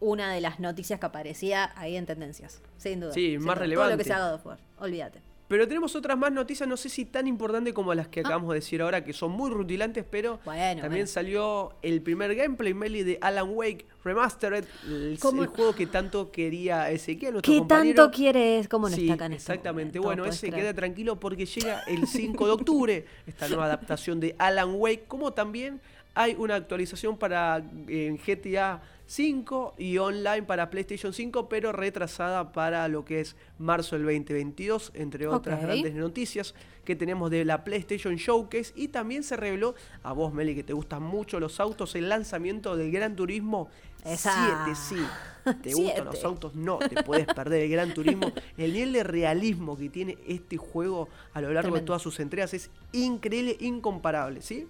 una 0.00 0.32
de 0.32 0.40
las 0.40 0.58
noticias 0.60 0.98
que 0.98 1.06
aparecía 1.06 1.72
ahí 1.76 1.96
en 1.96 2.06
tendencias, 2.06 2.62
sin 2.78 3.00
duda. 3.00 3.12
Sí, 3.12 3.32
sin 3.32 3.44
más 3.44 3.44
duda. 3.44 3.54
Todo 3.54 3.54
lo 3.54 3.60
relevante. 3.60 3.98
que 3.98 4.04
sea 4.04 4.18
God 4.26 4.34
of 4.34 4.46
War, 4.46 4.58
olvídate. 4.78 5.20
Pero 5.48 5.66
tenemos 5.66 5.96
otras 5.96 6.16
más 6.16 6.30
noticias, 6.30 6.68
no 6.68 6.76
sé 6.76 6.88
si 6.88 7.04
tan 7.04 7.26
importantes 7.26 7.74
como 7.74 7.92
las 7.92 8.06
que 8.06 8.20
Ah. 8.20 8.22
acabamos 8.24 8.50
de 8.50 8.54
decir 8.60 8.80
ahora, 8.82 9.02
que 9.04 9.12
son 9.12 9.32
muy 9.32 9.50
rutilantes, 9.50 10.04
pero 10.08 10.38
Bueno, 10.44 10.80
también 10.82 10.90
bueno. 11.02 11.06
salió 11.08 11.72
el 11.82 12.00
primer 12.02 12.36
gameplay, 12.36 12.72
Meli, 12.72 13.02
de 13.02 13.18
Alan 13.20 13.48
Wake 13.50 13.84
Remastered, 14.04 14.64
el, 14.86 15.18
el 15.20 15.46
juego 15.48 15.74
que 15.74 15.88
tanto 15.88 16.30
quería 16.30 16.88
Ezequiel, 16.92 17.32
nuestro 17.32 17.52
¿Qué 17.52 17.58
compañero. 17.58 17.96
tanto 18.04 18.16
quieres? 18.16 18.68
¿Cómo 18.68 18.88
no 18.88 18.94
Sí, 18.94 19.02
está 19.02 19.14
acá 19.14 19.26
en 19.26 19.32
este 19.32 19.52
exactamente. 19.52 19.98
momento? 19.98 20.02
Bueno, 20.08 20.22
¿Podés 20.22 20.36
ese 20.36 20.48
creer? 20.50 20.62
queda 20.66 20.74
tranquilo 20.74 21.18
porque 21.18 21.44
llega 21.46 21.80
el 21.88 22.06
5 22.06 22.46
de 22.46 22.52
octubre 22.52 23.06
esta 23.26 23.48
nueva 23.48 23.64
adaptación 23.98 24.20
de 24.20 24.36
Alan 24.38 24.70
Wake, 24.76 25.06
como 25.08 25.32
también 25.32 25.80
hay 26.14 26.36
una 26.38 26.54
actualización 26.54 27.18
para 27.18 27.60
eh, 27.88 28.16
GTA 28.24 28.82
5 29.10 29.74
y 29.76 29.98
online 29.98 30.44
para 30.44 30.70
PlayStation 30.70 31.12
5, 31.12 31.48
pero 31.48 31.72
retrasada 31.72 32.52
para 32.52 32.86
lo 32.86 33.04
que 33.04 33.18
es 33.18 33.34
marzo 33.58 33.96
del 33.96 34.04
2022, 34.04 34.92
entre 34.94 35.26
otras 35.26 35.60
grandes 35.60 35.96
noticias 35.96 36.54
que 36.84 36.94
tenemos 36.94 37.28
de 37.28 37.44
la 37.44 37.64
PlayStation 37.64 38.14
Showcase 38.14 38.72
y 38.76 38.86
también 38.86 39.24
se 39.24 39.36
reveló 39.36 39.74
a 40.04 40.12
vos 40.12 40.32
Meli 40.32 40.54
que 40.54 40.62
te 40.62 40.74
gustan 40.74 41.02
mucho 41.02 41.40
los 41.40 41.58
autos 41.58 41.96
el 41.96 42.08
lanzamiento 42.08 42.76
del 42.76 42.92
Gran 42.92 43.16
Turismo 43.16 43.68
Esa. 44.04 44.64
7, 44.64 44.78
sí. 44.80 45.54
¿Te 45.60 45.74
gustan 45.74 46.04
los 46.04 46.24
autos? 46.24 46.54
No, 46.54 46.78
te 46.78 47.02
puedes 47.02 47.26
perder 47.26 47.62
el 47.62 47.70
Gran 47.70 47.92
Turismo. 47.92 48.30
El 48.56 48.72
nivel 48.74 48.92
de 48.92 49.02
realismo 49.02 49.76
que 49.76 49.88
tiene 49.88 50.18
este 50.28 50.56
juego 50.56 51.08
a 51.32 51.40
lo 51.40 51.52
largo 51.52 51.74
de 51.74 51.80
todas 51.80 52.00
sus 52.00 52.20
entregas 52.20 52.54
es 52.54 52.70
increíble, 52.92 53.56
incomparable, 53.58 54.40
¿sí? 54.40 54.68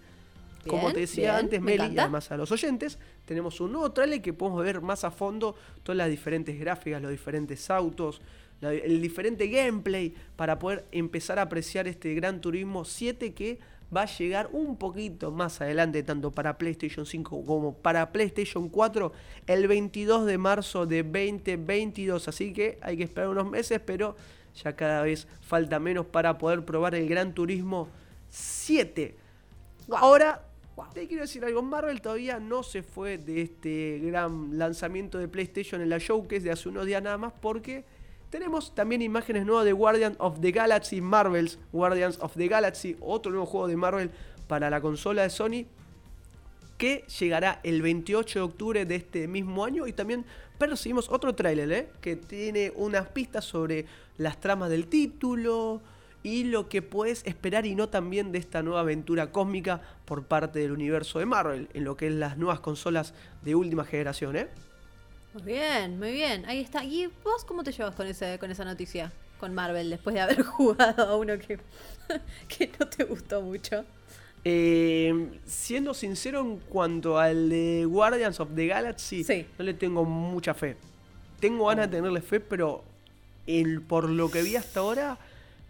Como 0.68 0.92
te 0.92 1.01
decía 1.01 1.33
bien, 1.33 1.44
antes, 1.44 1.61
me 1.61 1.66
Meli, 1.73 1.83
y 1.83 1.85
encanta. 1.87 2.03
además 2.03 2.31
a 2.31 2.37
los 2.37 2.53
oyentes, 2.53 2.99
tenemos 3.25 3.61
un 3.61 3.73
nuevo 3.73 3.92
trailer 3.92 4.20
que 4.20 4.33
podemos 4.33 4.62
ver 4.64 4.81
más 4.81 5.05
a 5.05 5.11
fondo 5.11 5.55
todas 5.83 5.96
las 5.96 6.11
diferentes 6.11 6.59
gráficas, 6.59 7.01
los 7.01 7.11
diferentes 7.11 7.70
autos, 7.70 8.20
la- 8.61 8.73
el 8.75 9.01
diferente 9.01 9.49
gameplay 9.49 10.14
para 10.37 10.59
poder 10.59 10.85
empezar 10.92 11.38
a 11.38 11.42
apreciar 11.42 11.88
este 11.88 12.12
Gran 12.14 12.40
Turismo 12.40 12.85
7 12.85 13.33
que 13.33 13.59
va 13.94 14.03
a 14.03 14.07
llegar 14.07 14.49
un 14.53 14.77
poquito 14.77 15.31
más 15.33 15.61
adelante, 15.61 16.03
tanto 16.03 16.31
para 16.31 16.59
PlayStation 16.59 17.05
5 17.07 17.44
como 17.44 17.75
para 17.75 18.12
PlayStation 18.12 18.68
4, 18.68 19.12
el 19.46 19.66
22 19.66 20.27
de 20.27 20.38
marzo 20.38 20.87
de 20.87 21.03
2022. 21.03 22.29
Así 22.29 22.53
que 22.53 22.79
hay 22.83 22.96
que 22.99 23.05
esperar 23.05 23.31
unos 23.31 23.51
meses, 23.51 23.81
pero 23.85 24.14
ya 24.62 24.77
cada 24.77 25.03
vez 25.03 25.27
falta 25.40 25.79
menos 25.81 26.07
para 26.07 26.38
poder 26.38 26.64
probar 26.64 26.94
el 26.94 27.09
Gran 27.09 27.35
Turismo 27.35 27.88
7. 28.29 29.16
Ahora, 29.90 30.42
te 30.92 31.06
quiero 31.06 31.22
decir 31.22 31.44
algo, 31.44 31.62
Marvel 31.62 32.00
todavía 32.00 32.38
no 32.38 32.62
se 32.62 32.82
fue 32.82 33.18
de 33.18 33.42
este 33.42 33.98
gran 34.02 34.58
lanzamiento 34.58 35.18
de 35.18 35.28
PlayStation 35.28 35.80
en 35.80 35.88
la 35.88 35.98
showcase 35.98 36.40
de 36.40 36.50
hace 36.50 36.68
unos 36.68 36.86
días 36.86 37.02
nada 37.02 37.18
más 37.18 37.32
porque 37.40 37.84
tenemos 38.30 38.74
también 38.74 39.02
imágenes 39.02 39.44
nuevas 39.44 39.64
de 39.64 39.72
Guardians 39.72 40.16
of 40.18 40.40
the 40.40 40.52
Galaxy, 40.52 41.00
Marvel's 41.00 41.58
Guardians 41.72 42.18
of 42.20 42.34
the 42.36 42.48
Galaxy, 42.48 42.96
otro 43.00 43.32
nuevo 43.32 43.46
juego 43.46 43.68
de 43.68 43.76
Marvel 43.76 44.10
para 44.46 44.70
la 44.70 44.80
consola 44.80 45.22
de 45.22 45.30
Sony 45.30 45.66
que 46.78 47.04
llegará 47.18 47.60
el 47.62 47.82
28 47.82 48.38
de 48.38 48.42
octubre 48.42 48.84
de 48.86 48.96
este 48.96 49.28
mismo 49.28 49.64
año 49.64 49.86
y 49.86 49.92
también 49.92 50.24
percibimos 50.58 51.10
otro 51.10 51.34
tráiler 51.34 51.72
¿eh? 51.72 51.88
que 52.00 52.16
tiene 52.16 52.72
unas 52.74 53.08
pistas 53.08 53.44
sobre 53.44 53.84
las 54.16 54.40
tramas 54.40 54.70
del 54.70 54.86
título 54.86 55.82
y 56.22 56.44
lo 56.44 56.68
que 56.68 56.83
puedes 56.83 57.24
esperar 57.26 57.64
y 57.66 57.74
no 57.74 57.88
también 57.88 58.30
de 58.33 58.38
esta 58.38 58.62
nueva 58.62 58.80
aventura 58.80 59.33
cósmica 59.33 59.80
por 60.04 60.24
parte 60.24 60.59
del 60.59 60.72
universo 60.72 61.18
de 61.18 61.26
Marvel 61.26 61.68
en 61.72 61.85
lo 61.85 61.96
que 61.96 62.09
es 62.09 62.12
las 62.12 62.37
nuevas 62.37 62.61
consolas 62.61 63.14
de 63.42 63.54
última 63.54 63.85
generación. 63.85 64.37
¿eh? 64.37 64.48
Muy 65.35 65.42
bien, 65.44 65.98
muy 65.98 66.12
bien. 66.12 66.44
Ahí 66.46 66.61
está. 66.61 66.85
¿Y 66.85 67.09
vos 67.24 67.44
cómo 67.44 67.62
te 67.64 67.72
llevas 67.72 67.94
con, 67.94 68.06
ese, 68.06 68.38
con 68.38 68.50
esa 68.50 68.64
noticia? 68.64 69.12
Con 69.38 69.54
Marvel, 69.54 69.88
después 69.88 70.12
de 70.14 70.20
haber 70.20 70.42
jugado 70.44 71.02
a 71.09 71.16
uno 71.16 71.38
que, 71.38 71.59
que 72.48 72.70
no 72.78 72.87
te 72.87 73.04
gustó 73.04 73.40
mucho. 73.40 73.85
Eh, 74.44 75.28
siendo 75.46 75.92
sincero 75.94 76.40
en 76.40 76.59
cuanto 76.59 77.18
al 77.18 77.48
de 77.50 77.85
Guardians 77.87 78.40
of 78.40 78.48
the 78.54 78.66
Galaxy, 78.66 79.22
Sí. 79.24 79.46
no 79.59 79.64
le 79.64 79.74
tengo 79.74 80.04
mucha 80.04 80.54
fe. 80.54 80.76
Tengo 81.40 81.66
ganas 81.66 81.90
de 81.90 81.96
tenerle 81.98 82.20
fe, 82.22 82.40
pero 82.40 82.83
el- 83.46 83.83
por 83.83 84.09
lo 84.09 84.30
que 84.30 84.42
vi 84.42 84.56
hasta 84.56 84.80
ahora, 84.80 85.18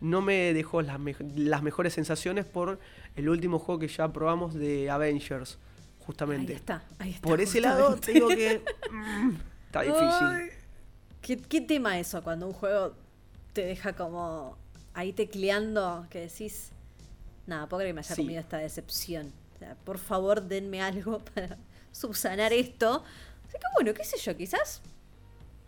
no 0.01 0.21
me 0.23 0.53
dejó 0.55 0.83
las, 0.83 0.99
me- 0.99 1.17
las 1.37 1.63
mejores 1.63 1.93
sensaciones 1.95 2.45
por 2.47 2.79
el 3.17 3.29
último 3.29 3.59
juego 3.59 3.79
que 3.81 3.89
ya 3.89 4.13
probamos 4.13 4.55
de 4.55 4.91
Avengers, 4.91 5.59
justamente. 6.07 6.53
Ahí 6.53 6.57
está, 6.59 6.83
ahí 6.99 7.11
está. 7.11 7.29
Por 7.29 7.41
ese 7.41 7.61
lado, 7.61 7.97
te 7.97 8.13
digo 8.13 8.29
que 8.29 8.63
mm, 8.91 9.31
está 9.67 9.83
difícil. 9.83 10.53
¿Qué, 11.21 11.37
qué 11.37 11.61
tema 11.61 11.99
eso 11.99 12.23
cuando 12.23 12.47
un 12.47 12.53
juego 12.55 12.95
te 13.53 13.65
deja 13.65 13.93
como 13.95 14.57
ahí 14.95 15.13
tecleando 15.13 16.07
que 16.11 16.21
decís, 16.21 16.73
nada, 17.47 17.69
puedo 17.69 17.81
creer 17.81 17.91
que 17.91 17.95
me 17.95 18.01
haya 18.01 18.15
Sí. 18.15 18.23
comido 18.23 18.41
esta 18.41 18.57
decepción. 18.59 19.33
O 19.57 19.59
sea, 19.59 19.75
por 19.85 19.99
favor, 19.99 20.41
denme 20.43 20.81
algo 20.81 21.19
para 21.35 21.59
subsanar 21.93 22.53
esto. 22.55 23.05
Así 23.47 23.59
que 23.59 23.67
bueno, 23.75 23.93
qué 23.93 24.05
sé 24.05 24.17
yo, 24.19 24.35
quizás. 24.37 24.81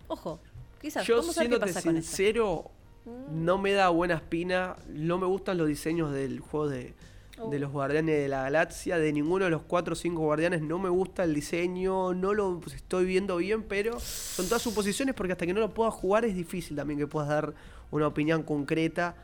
Ojo, 0.09 0.41
quizás. 0.81 1.07
Yo, 1.07 1.23
siéndote 1.23 1.73
sincero, 1.73 2.71
no 3.31 3.59
me 3.59 3.73
da 3.73 3.89
buena 3.89 4.15
espina. 4.15 4.77
No 4.89 5.19
me 5.19 5.27
gustan 5.27 5.59
los 5.59 5.69
diseños 5.69 6.13
del 6.13 6.41
juego 6.41 6.69
de, 6.69 6.79
de 6.83 6.95
Oh. 7.39 7.53
los 7.59 7.73
Guardianes 7.73 8.17
de 8.23 8.29
la 8.29 8.43
Galaxia. 8.43 8.99
De 8.99 9.13
ninguno 9.13 9.47
de 9.47 9.51
los 9.51 9.63
4 9.63 9.93
o 9.93 9.97
5 9.97 10.21
Guardianes 10.21 10.63
no 10.63 10.79
me 10.79 10.89
gusta 10.89 11.25
el 11.25 11.35
diseño. 11.35 12.15
No 12.15 12.35
lo 12.35 12.61
estoy 12.75 13.05
viendo 13.07 13.37
bien, 13.39 13.63
pero 13.65 13.99
son 13.99 14.47
todas 14.47 14.63
suposiciones 14.63 15.15
porque 15.15 15.33
hasta 15.33 15.47
que 15.47 15.55
no 15.55 15.61
lo 15.61 15.73
puedas 15.75 15.95
jugar 15.95 16.25
es 16.25 16.35
difícil 16.37 16.77
también 16.77 16.99
que 16.99 17.07
puedas 17.07 17.29
dar 17.29 17.55
una 17.91 18.07
opinión 18.07 18.43
concreta 18.43 19.17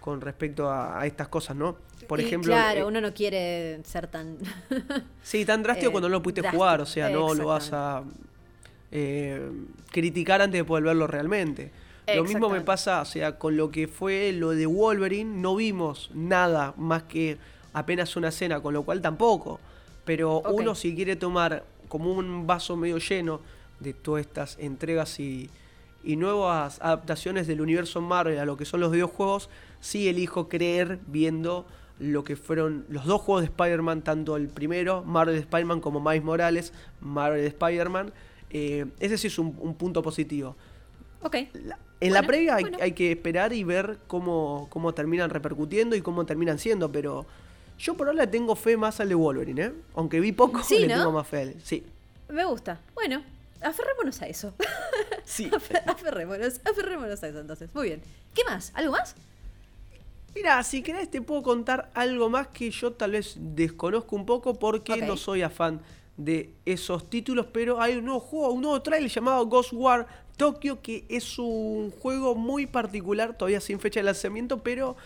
con 0.00 0.20
respecto 0.20 0.70
a, 0.70 1.00
a 1.00 1.06
estas 1.06 1.28
cosas, 1.28 1.56
¿no? 1.56 1.76
Por 2.06 2.20
Y 2.20 2.24
ejemplo, 2.26 2.52
Claro, 2.52 2.80
eh, 2.80 2.84
uno 2.84 3.00
no 3.00 3.12
quiere 3.12 3.80
ser 3.84 4.06
tan. 4.06 4.38
Sí, 5.22 5.44
tan 5.44 5.62
drástico 5.64 5.88
eh, 5.88 5.92
cuando 5.92 6.08
no 6.08 6.14
lo 6.14 6.22
pudiste 6.22 6.42
drástico, 6.42 6.58
jugar, 6.62 6.80
o 6.80 6.86
sea, 6.86 7.10
no 7.10 7.34
lo 7.34 7.46
vas 7.46 7.72
a 7.72 8.04
eh, 8.92 9.50
criticar 9.90 10.40
antes 10.42 10.60
de 10.60 10.64
poder 10.64 10.84
verlo 10.84 11.06
realmente. 11.06 11.72
Lo 12.14 12.22
mismo 12.24 12.48
me 12.48 12.60
pasa, 12.64 13.00
o 13.02 13.04
sea, 13.04 13.38
con 13.38 13.56
lo 13.56 13.70
que 13.70 13.88
fue 13.88 14.32
lo 14.32 14.50
de 14.50 14.66
Wolverine, 14.66 15.40
no 15.40 15.56
vimos 15.56 16.10
nada 16.14 16.72
más 16.76 17.02
que 17.04 17.36
apenas 17.72 18.14
una 18.16 18.28
escena, 18.28 18.60
con 18.60 18.74
lo 18.74 18.82
cual 18.84 19.00
tampoco. 19.00 19.58
Pero 20.04 20.40
uno 20.54 20.74
si 20.76 20.94
quiere 20.94 21.16
tomar 21.16 21.64
como 21.88 22.12
un 22.12 22.46
vaso 22.46 22.76
medio 22.76 22.98
lleno 22.98 23.40
de 23.80 23.92
todas 23.92 24.20
estas 24.20 24.56
entregas 24.60 25.18
y, 25.18 25.50
y 26.04 26.16
nuevas 26.16 26.78
adaptaciones 26.80 27.46
del 27.48 27.60
universo 27.60 28.00
Marvel 28.00 28.38
a 28.38 28.44
lo 28.44 28.56
que 28.56 28.64
son 28.64 28.80
los 28.80 28.92
videojuegos, 28.92 29.50
sí 29.80 30.08
elijo 30.08 30.48
creer 30.48 31.00
viendo 31.08 31.66
lo 31.98 32.24
que 32.24 32.36
fueron 32.36 32.84
los 32.88 33.04
dos 33.06 33.20
juegos 33.22 33.42
de 33.42 33.46
Spider-Man, 33.46 34.02
tanto 34.02 34.36
el 34.36 34.48
primero, 34.48 35.02
Marvel 35.02 35.34
de 35.34 35.40
Spider-Man, 35.40 35.80
como 35.80 35.98
Miles 36.00 36.22
Morales, 36.22 36.72
Marvel 37.00 37.40
de 37.40 37.48
Spider-Man. 37.48 38.12
Eh, 38.50 38.86
ese 39.00 39.18
sí 39.18 39.26
es 39.26 39.38
un, 39.38 39.56
un 39.58 39.74
punto 39.74 40.02
positivo. 40.02 40.54
Ok. 41.22 41.36
La- 41.64 41.78
en 42.00 42.12
la 42.12 42.22
previa 42.22 42.56
hay, 42.56 42.62
bueno. 42.64 42.78
hay 42.80 42.92
que 42.92 43.12
esperar 43.12 43.52
y 43.52 43.64
ver 43.64 43.98
cómo, 44.06 44.66
cómo 44.70 44.92
terminan 44.94 45.30
repercutiendo 45.30 45.96
y 45.96 46.02
cómo 46.02 46.26
terminan 46.26 46.58
siendo, 46.58 46.90
pero 46.92 47.24
yo 47.78 47.94
por 47.94 48.08
ahora 48.08 48.22
le 48.22 48.26
tengo 48.26 48.54
fe 48.56 48.76
más 48.76 49.00
al 49.00 49.08
de 49.08 49.14
Wolverine, 49.14 49.62
¿eh? 49.64 49.72
Aunque 49.94 50.20
vi 50.20 50.32
poco, 50.32 50.62
Sí, 50.62 50.80
le 50.80 50.88
¿no? 50.88 50.94
tengo 50.96 51.12
más 51.12 51.26
fe 51.26 51.36
a 51.38 51.42
él. 51.42 51.56
Sí, 51.62 51.84
Me 52.28 52.44
gusta. 52.44 52.80
Bueno, 52.94 53.22
aferrémonos 53.62 54.20
a 54.22 54.26
eso. 54.26 54.52
sí. 55.24 55.48
Afer- 55.50 55.82
aferrémonos, 55.86 56.60
aferrémonos 56.64 57.22
a 57.22 57.28
eso 57.28 57.40
entonces. 57.40 57.68
Muy 57.74 57.86
bien. 57.88 58.02
¿Qué 58.34 58.42
más? 58.44 58.72
¿Algo 58.74 58.92
más? 58.92 59.14
Mira, 60.34 60.62
si 60.64 60.82
querés 60.82 61.10
te 61.10 61.22
puedo 61.22 61.42
contar 61.42 61.90
algo 61.94 62.28
más 62.28 62.48
que 62.48 62.70
yo 62.70 62.92
tal 62.92 63.12
vez 63.12 63.36
desconozco 63.38 64.14
un 64.16 64.26
poco 64.26 64.58
porque 64.58 65.00
no 65.00 65.16
soy 65.16 65.40
afán 65.42 65.80
de 66.16 66.50
esos 66.64 67.08
títulos, 67.10 67.46
pero 67.52 67.80
hay 67.80 67.96
un 67.96 68.04
nuevo 68.06 68.20
juego, 68.20 68.50
un 68.52 68.62
nuevo 68.62 68.80
trailer 68.82 69.10
llamado 69.10 69.44
Ghost 69.46 69.72
War 69.72 70.06
Tokyo, 70.36 70.80
que 70.82 71.04
es 71.08 71.38
un 71.38 71.90
juego 71.90 72.34
muy 72.34 72.66
particular, 72.66 73.36
todavía 73.36 73.60
sin 73.60 73.80
fecha 73.80 74.00
de 74.00 74.04
lanzamiento, 74.04 74.58
pero 74.62 74.96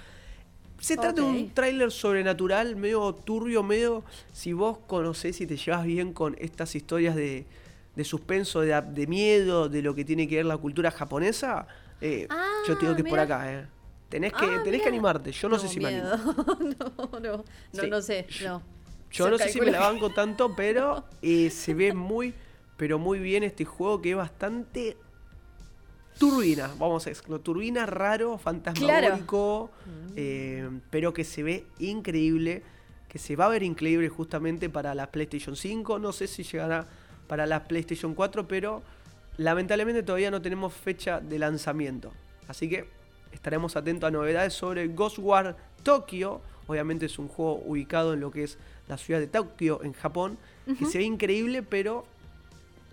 se 0.79 0.97
trata 0.97 1.21
de 1.21 1.29
un 1.29 1.51
tráiler 1.51 1.91
sobrenatural, 1.93 2.75
medio 2.77 3.13
turbio, 3.15 3.63
medio, 3.63 4.03
si 4.33 4.53
vos 4.53 4.79
conocés 4.87 5.41
y 5.41 5.47
te 5.47 5.57
llevas 5.57 5.85
bien 5.85 6.13
con 6.13 6.37
estas 6.41 6.75
historias 6.75 7.15
de, 7.17 7.45
de 7.97 8.05
suspenso, 8.05 8.61
de, 8.63 8.81
de 8.81 9.07
miedo, 9.07 9.69
de 9.69 9.83
lo 9.83 9.95
que 9.95 10.05
tiene 10.05 10.27
que 10.27 10.37
ver 10.37 10.47
la 10.47 10.57
cultura 10.57 10.91
japonesa, 10.91 11.67
eh, 12.01 12.27
yo 12.67 12.75
te 12.79 12.81
digo 12.87 12.93
Ah, 12.93 12.97
que 12.97 13.03
es 13.03 13.09
por 13.09 13.19
mira. 13.19 13.23
acá, 13.23 13.53
eh. 13.53 13.67
Tenés 14.09 14.33
que, 14.33 14.45
Ah, 14.47 14.61
tenés 14.65 14.83
que 14.83 14.89
animarte, 14.89 15.31
yo 15.33 15.49
no, 15.49 15.59
sé 15.59 15.69
si 15.69 15.79
me 15.81 15.89
animo. 15.89 16.09
no, 16.81 17.21
no, 17.21 17.21
no, 17.21 17.45
Sí. 17.73 17.89
no 17.89 18.01
sé, 18.03 18.27
no. 18.43 18.63
Yo 19.11 19.25
Se 19.25 19.31
no 19.31 19.39
sé 19.39 19.49
si 19.49 19.61
me 19.61 19.71
la 19.71 19.81
banco 19.81 20.11
tanto, 20.11 20.55
pero 20.55 21.05
eh, 21.23 21.51
se 21.51 21.75
ve 21.75 21.93
muy, 21.93 22.35
pero 22.77 22.99
muy 22.99 23.19
bien 23.19 23.43
este 23.43 23.65
juego 23.65 24.01
que 24.01 24.11
es 24.11 24.17
bastante 24.17 24.97
turbina, 26.19 26.71
vamos 26.79 27.07
a 27.07 27.11
decirlo, 27.11 27.41
turbina 27.41 27.87
raro, 27.87 28.37
fantasmagórico, 28.37 29.71
eh, 30.17 30.69
pero 30.91 31.15
que 31.15 31.25
se 31.25 31.43
ve 31.43 31.65
increíble, 31.79 32.63
que 33.09 33.19
se 33.19 33.37
va 33.37 33.47
a 33.47 33.49
ver 33.49 33.63
increíble 33.63 34.09
justamente 34.11 34.69
para 34.69 34.95
la 34.95 35.11
PlayStation 35.11 35.57
5, 35.57 35.99
no 35.99 36.13
sé 36.13 36.27
si 36.27 36.43
llegará 36.43 36.87
para 37.27 37.47
la 37.47 37.65
PlayStation 37.65 38.15
4, 38.15 38.47
pero 38.47 38.83
lamentablemente 39.39 40.03
todavía 40.03 40.31
no 40.31 40.43
tenemos 40.43 40.75
fecha 40.75 41.21
de 41.21 41.39
lanzamiento. 41.39 42.13
Así 42.49 42.69
que 42.69 42.89
estaremos 43.33 43.77
atentos 43.77 44.09
a 44.09 44.11
novedades 44.11 44.53
sobre 44.53 44.89
Ghost 44.89 45.19
War 45.19 45.57
Tokyo. 45.83 46.41
Obviamente 46.67 47.07
es 47.07 47.19
un 47.19 47.29
juego 47.29 47.63
ubicado 47.65 48.13
en 48.13 48.21
lo 48.21 48.31
que 48.31 48.45
es 48.45 48.59
la 48.91 48.99
ciudad 48.99 49.21
de 49.21 49.27
Tokio, 49.27 49.83
en 49.83 49.93
Japón, 49.95 50.37
que 50.79 50.85
se 50.87 50.99
ve 50.99 51.05
increíble, 51.05 51.63
pero 51.63 52.05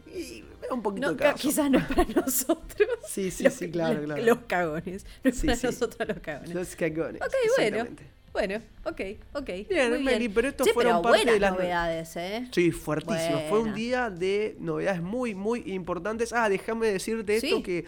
y 0.07 0.43
me 0.61 0.67
da 0.67 0.73
un 0.73 0.81
poquito 0.81 1.07
No, 1.07 1.11
de 1.13 1.17
ca- 1.17 1.25
cagazo. 1.25 1.47
quizás 1.47 1.69
no 1.69 1.79
es 1.79 1.85
para 1.85 2.03
nosotros. 2.25 2.89
Sí, 3.07 3.29
sí, 3.31 3.43
Los- 3.43 3.53
sí, 3.53 3.69
claro, 3.69 3.95
los- 3.97 4.05
claro. 4.05 4.23
Los 4.23 4.37
cagones. 4.47 5.05
No 5.23 5.29
es 5.29 5.37
Sí, 5.37 5.47
para 5.47 5.57
sí. 5.57 5.65
nosotros 5.67 6.07
los 6.07 6.19
cagones. 6.19 6.53
Los 6.53 6.75
cagones. 6.75 7.21
Ok, 7.21 7.33
bueno. 7.57 7.85
Bueno, 8.33 8.61
ok, 8.85 9.01
ok. 9.33 9.49
Bien, 9.67 9.89
muy 9.89 10.03
Meli, 10.03 10.19
bien. 10.19 10.33
pero 10.33 10.47
estos 10.49 10.69
fueron 10.71 11.01
pero 11.01 11.11
parte 11.13 11.31
de 11.31 11.39
las- 11.39 11.51
novedades, 11.53 12.15
¿eh? 12.17 12.47
Sí, 12.51 12.71
fuertísimo. 12.71 13.41
Fue 13.49 13.59
un 13.61 13.73
día 13.73 14.11
de 14.11 14.55
novedades 14.59 15.01
muy, 15.01 15.33
muy 15.33 15.63
importantes. 15.73 16.31
Ah, 16.33 16.47
déjame 16.47 16.87
decirte 16.87 17.35
esto 17.37 17.63
que, 17.63 17.85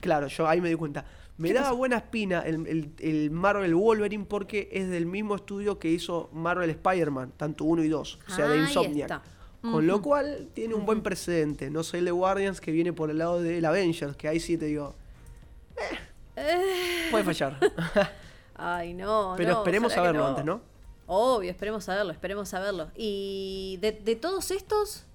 claro, 0.00 0.26
yo 0.28 0.48
ahí 0.48 0.60
me 0.62 0.70
di 0.70 0.74
cuenta. 0.74 1.04
Me 1.40 1.48
¿Qué 1.48 1.54
daba 1.54 1.72
buena 1.72 1.96
espina 1.96 2.40
el, 2.40 2.66
el- 2.66 2.92
el 2.98 3.30
Marvel 3.30 3.74
Wolverine 3.74 4.26
porque 4.26 4.68
es 4.72 4.88
del 4.90 5.06
mismo 5.06 5.34
estudio 5.36 5.78
que 5.78 5.88
hizo 5.88 6.28
Marvel 6.32 6.68
Spider-Man, 6.70 7.32
tanto 7.36 7.64
uno 7.64 7.82
y 7.82 7.88
dos, 7.88 8.18
o 8.28 8.30
sea, 8.30 8.46
de 8.46 8.54
Ahí 8.58 8.60
Insomniac. 8.60 9.22
Con 9.62 9.86
lo 9.86 10.00
cual 10.00 10.48
tiene 10.54 10.74
un 10.74 10.86
buen 10.86 11.02
precedente. 11.02 11.70
No 11.70 11.82
soy 11.82 12.00
el 12.00 12.12
Guardians 12.12 12.60
que 12.60 12.72
viene 12.72 12.92
por 12.92 13.10
el 13.10 13.18
lado 13.18 13.40
del 13.42 13.64
Avengers, 13.64 14.16
que 14.16 14.26
ahí 14.28 14.38
sí 14.40 14.56
te 14.56 14.66
digo, 14.66 14.94
Eh, 16.36 17.08
puede 17.10 17.24
fallar. 17.24 17.58
Ay, 18.54 18.94
no. 18.94 19.34
Pero 19.36 19.52
no, 19.52 19.58
esperemos 19.58 19.92
saberlo 19.92 20.26
antes, 20.26 20.44
¿no? 20.44 20.60
Obvio, 21.06 21.50
esperemos 21.50 21.84
saberlo, 21.84 22.12
esperemos 22.12 22.48
saberlo. 22.48 22.90
Y 22.96 23.78
de, 23.80 23.92
de 23.92 24.16
todos 24.16 24.50
estos, 24.50 25.06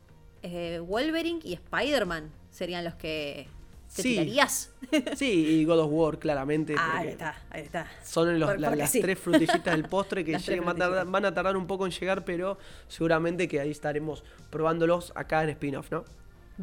eh, 0.44 0.80
Wolverine 0.86 1.40
y 1.44 1.54
Spider-Man 1.54 2.32
serían 2.52 2.84
los 2.84 2.96
que 2.96 3.48
te 3.96 4.02
Sí. 4.04 4.10
tirarías. 4.10 4.72
Sí, 5.16 5.32
y 5.62 5.66
God 5.66 5.80
of 5.80 5.90
War, 5.92 6.20
claramente. 6.20 6.76
Ah, 6.78 6.98
ahí 6.98 7.08
está, 7.10 7.36
ahí 7.50 7.62
está. 7.64 7.88
Son 8.04 8.40
los- 8.40 8.50
Por- 8.50 8.60
la- 8.60 8.68
porque 8.68 8.82
las 8.84 8.92
sí. 8.92 9.02
tres 9.02 9.18
frutillitas 9.20 9.64
del 9.66 9.86
postre 9.86 10.24
que 10.26 10.34
lleguen- 10.38 10.66
van, 10.66 10.76
a 10.76 10.80
tardar, 10.80 10.88
frutillitas. 11.06 11.12
van 11.12 11.26
a 11.26 11.34
tardar 11.34 11.58
un 11.58 11.68
poco 11.68 11.86
en 11.86 11.92
llegar, 11.92 12.24
pero 12.26 12.58
seguramente 12.88 13.48
que 13.48 13.60
ahí 13.60 13.72
estaremos 13.72 14.24
probándolos 14.50 15.12
acá 15.16 15.44
en 15.44 15.50
spin-off, 15.50 15.90
¿no? 15.92 16.06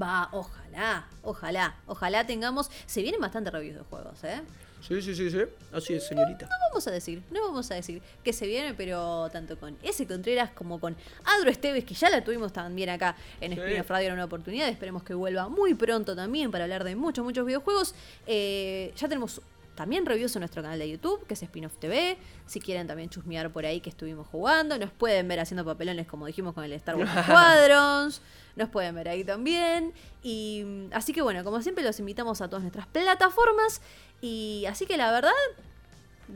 Va, 0.01 0.29
ojalá, 0.33 1.07
ojalá, 1.23 1.77
ojalá 1.87 2.27
tengamos. 2.27 2.71
Se 2.87 3.03
vienen 3.03 3.21
bastante 3.21 3.51
reviews 3.51 3.77
de 3.77 3.83
juegos, 3.83 4.25
¿eh? 4.25 4.41
Sí, 4.87 5.01
sí, 5.01 5.15
sí, 5.15 5.31
sí. 5.31 5.39
Así 5.73 5.95
es, 5.95 6.07
señorita. 6.07 6.47
No 6.47 6.57
vamos 6.71 6.87
a 6.89 6.91
decir, 6.91 7.23
no 7.31 7.41
vamos 7.43 7.71
a 7.71 7.75
decir 7.77 8.03
que 8.25 8.33
se 8.33 8.47
viene, 8.47 8.75
pero 8.75 9.31
tanto 9.31 9.57
con 9.59 9.77
ese 9.83 10.07
Contreras 10.07 10.51
como 10.51 10.81
con 10.81 10.97
Adro 11.25 11.51
Esteves, 11.51 11.85
que 11.85 11.95
ya 11.95 12.11
la 12.11 12.25
tuvimos 12.25 12.53
también 12.53 12.91
acá 12.91 13.17
en 13.41 13.53
Sí. 13.53 13.61
Spin-off 13.61 13.89
Radio 13.89 14.09
en 14.09 14.15
una 14.15 14.25
oportunidad. 14.25 14.69
Esperemos 14.69 15.03
que 15.05 15.15
vuelva 15.15 15.49
muy 15.49 15.75
pronto 15.75 16.17
también 16.17 16.51
para 16.51 16.65
hablar 16.65 16.83
de 16.85 16.97
muchos, 16.97 17.25
muchos 17.25 17.47
videojuegos. 17.47 17.95
Eh, 18.27 18.93
ya 18.97 19.09
tenemos 19.09 19.41
también 19.77 20.05
reviews 20.05 20.35
en 20.37 20.41
nuestro 20.41 20.63
canal 20.63 20.79
de 20.79 20.91
YouTube, 20.91 21.25
que 21.27 21.35
es 21.35 21.43
Spin-off 21.43 21.77
TV. 21.79 22.19
Si 22.47 22.61
quieren 22.61 22.87
también 22.87 23.09
chusmear 23.09 23.51
por 23.53 23.65
ahí 23.65 23.81
que 23.81 23.89
estuvimos 23.89 24.27
jugando, 24.27 24.77
nos 24.79 24.91
pueden 24.91 25.29
ver 25.29 25.41
haciendo 25.41 25.65
papelones, 25.65 26.07
como 26.07 26.27
dijimos 26.27 26.53
con 26.55 26.65
el 26.65 26.73
Star 26.75 26.97
Wars 26.97 27.11
Squadrons. 27.25 28.21
Nos 28.55 28.69
pueden 28.69 28.95
ver 28.97 29.09
ahí 29.09 29.25
también. 29.25 29.95
Y 30.23 30.63
mm, 30.65 30.89
así 30.93 31.15
que 31.15 31.23
bueno, 31.23 31.43
como 31.43 31.63
siempre, 31.63 31.83
los 31.85 31.99
invitamos 32.01 32.43
a 32.43 32.49
todas 32.49 32.63
nuestras 32.63 32.87
plataformas. 32.89 33.81
Y 34.23 34.65
así 34.67 34.87
que 34.87 34.97
la 34.97 35.11
verdad, 35.13 35.33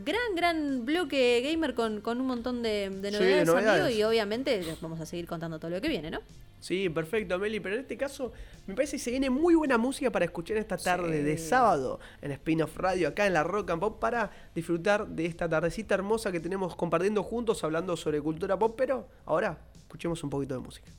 gran, 0.04 0.34
gran 0.34 0.84
bloque 0.84 1.40
gamer 1.40 1.74
con, 1.74 2.00
con 2.00 2.20
un 2.20 2.26
montón 2.26 2.62
de, 2.62 2.90
de 2.90 3.10
Sí, 3.10 3.46
novedades, 3.46 3.84
amigo. 3.84 3.88
Y 3.88 4.02
obviamente 4.02 4.60
vamos 4.82 5.00
a 5.00 5.06
seguir 5.06 5.26
contando 5.26 5.58
todo 5.58 5.70
lo 5.70 5.80
que 5.80 5.88
viene, 5.88 6.10
¿no? 6.10 6.20
Sí, 6.60 6.88
perfecto, 6.88 7.38
Meli. 7.38 7.60
Pero 7.60 7.76
en 7.76 7.82
este 7.82 7.96
caso, 7.96 8.32
me 8.66 8.74
parece 8.74 8.96
que 8.96 9.02
se 9.04 9.10
viene 9.10 9.30
muy 9.30 9.54
buena 9.54 9.78
música 9.78 10.10
para 10.10 10.24
escuchar 10.24 10.56
esta 10.56 10.76
tarde 10.76 11.22
de 11.22 11.38
sábado 11.38 12.00
en 12.20 12.32
Spin-off 12.32 12.76
Radio, 12.76 13.08
acá 13.08 13.26
en 13.26 13.34
la 13.34 13.44
Rock 13.44 13.70
and 13.70 13.80
Pop, 13.80 14.00
para 14.00 14.30
disfrutar 14.52 15.06
de 15.06 15.26
esta 15.26 15.48
tardecita 15.48 15.94
hermosa 15.94 16.32
que 16.32 16.40
tenemos 16.40 16.74
compartiendo 16.74 17.22
juntos, 17.22 17.62
hablando 17.62 17.96
sobre 17.96 18.20
cultura 18.20 18.58
pop. 18.58 18.74
Pero 18.76 19.06
ahora, 19.26 19.58
escuchemos 19.82 20.24
un 20.24 20.30
poquito 20.30 20.54
de 20.54 20.60
música. 20.60 20.90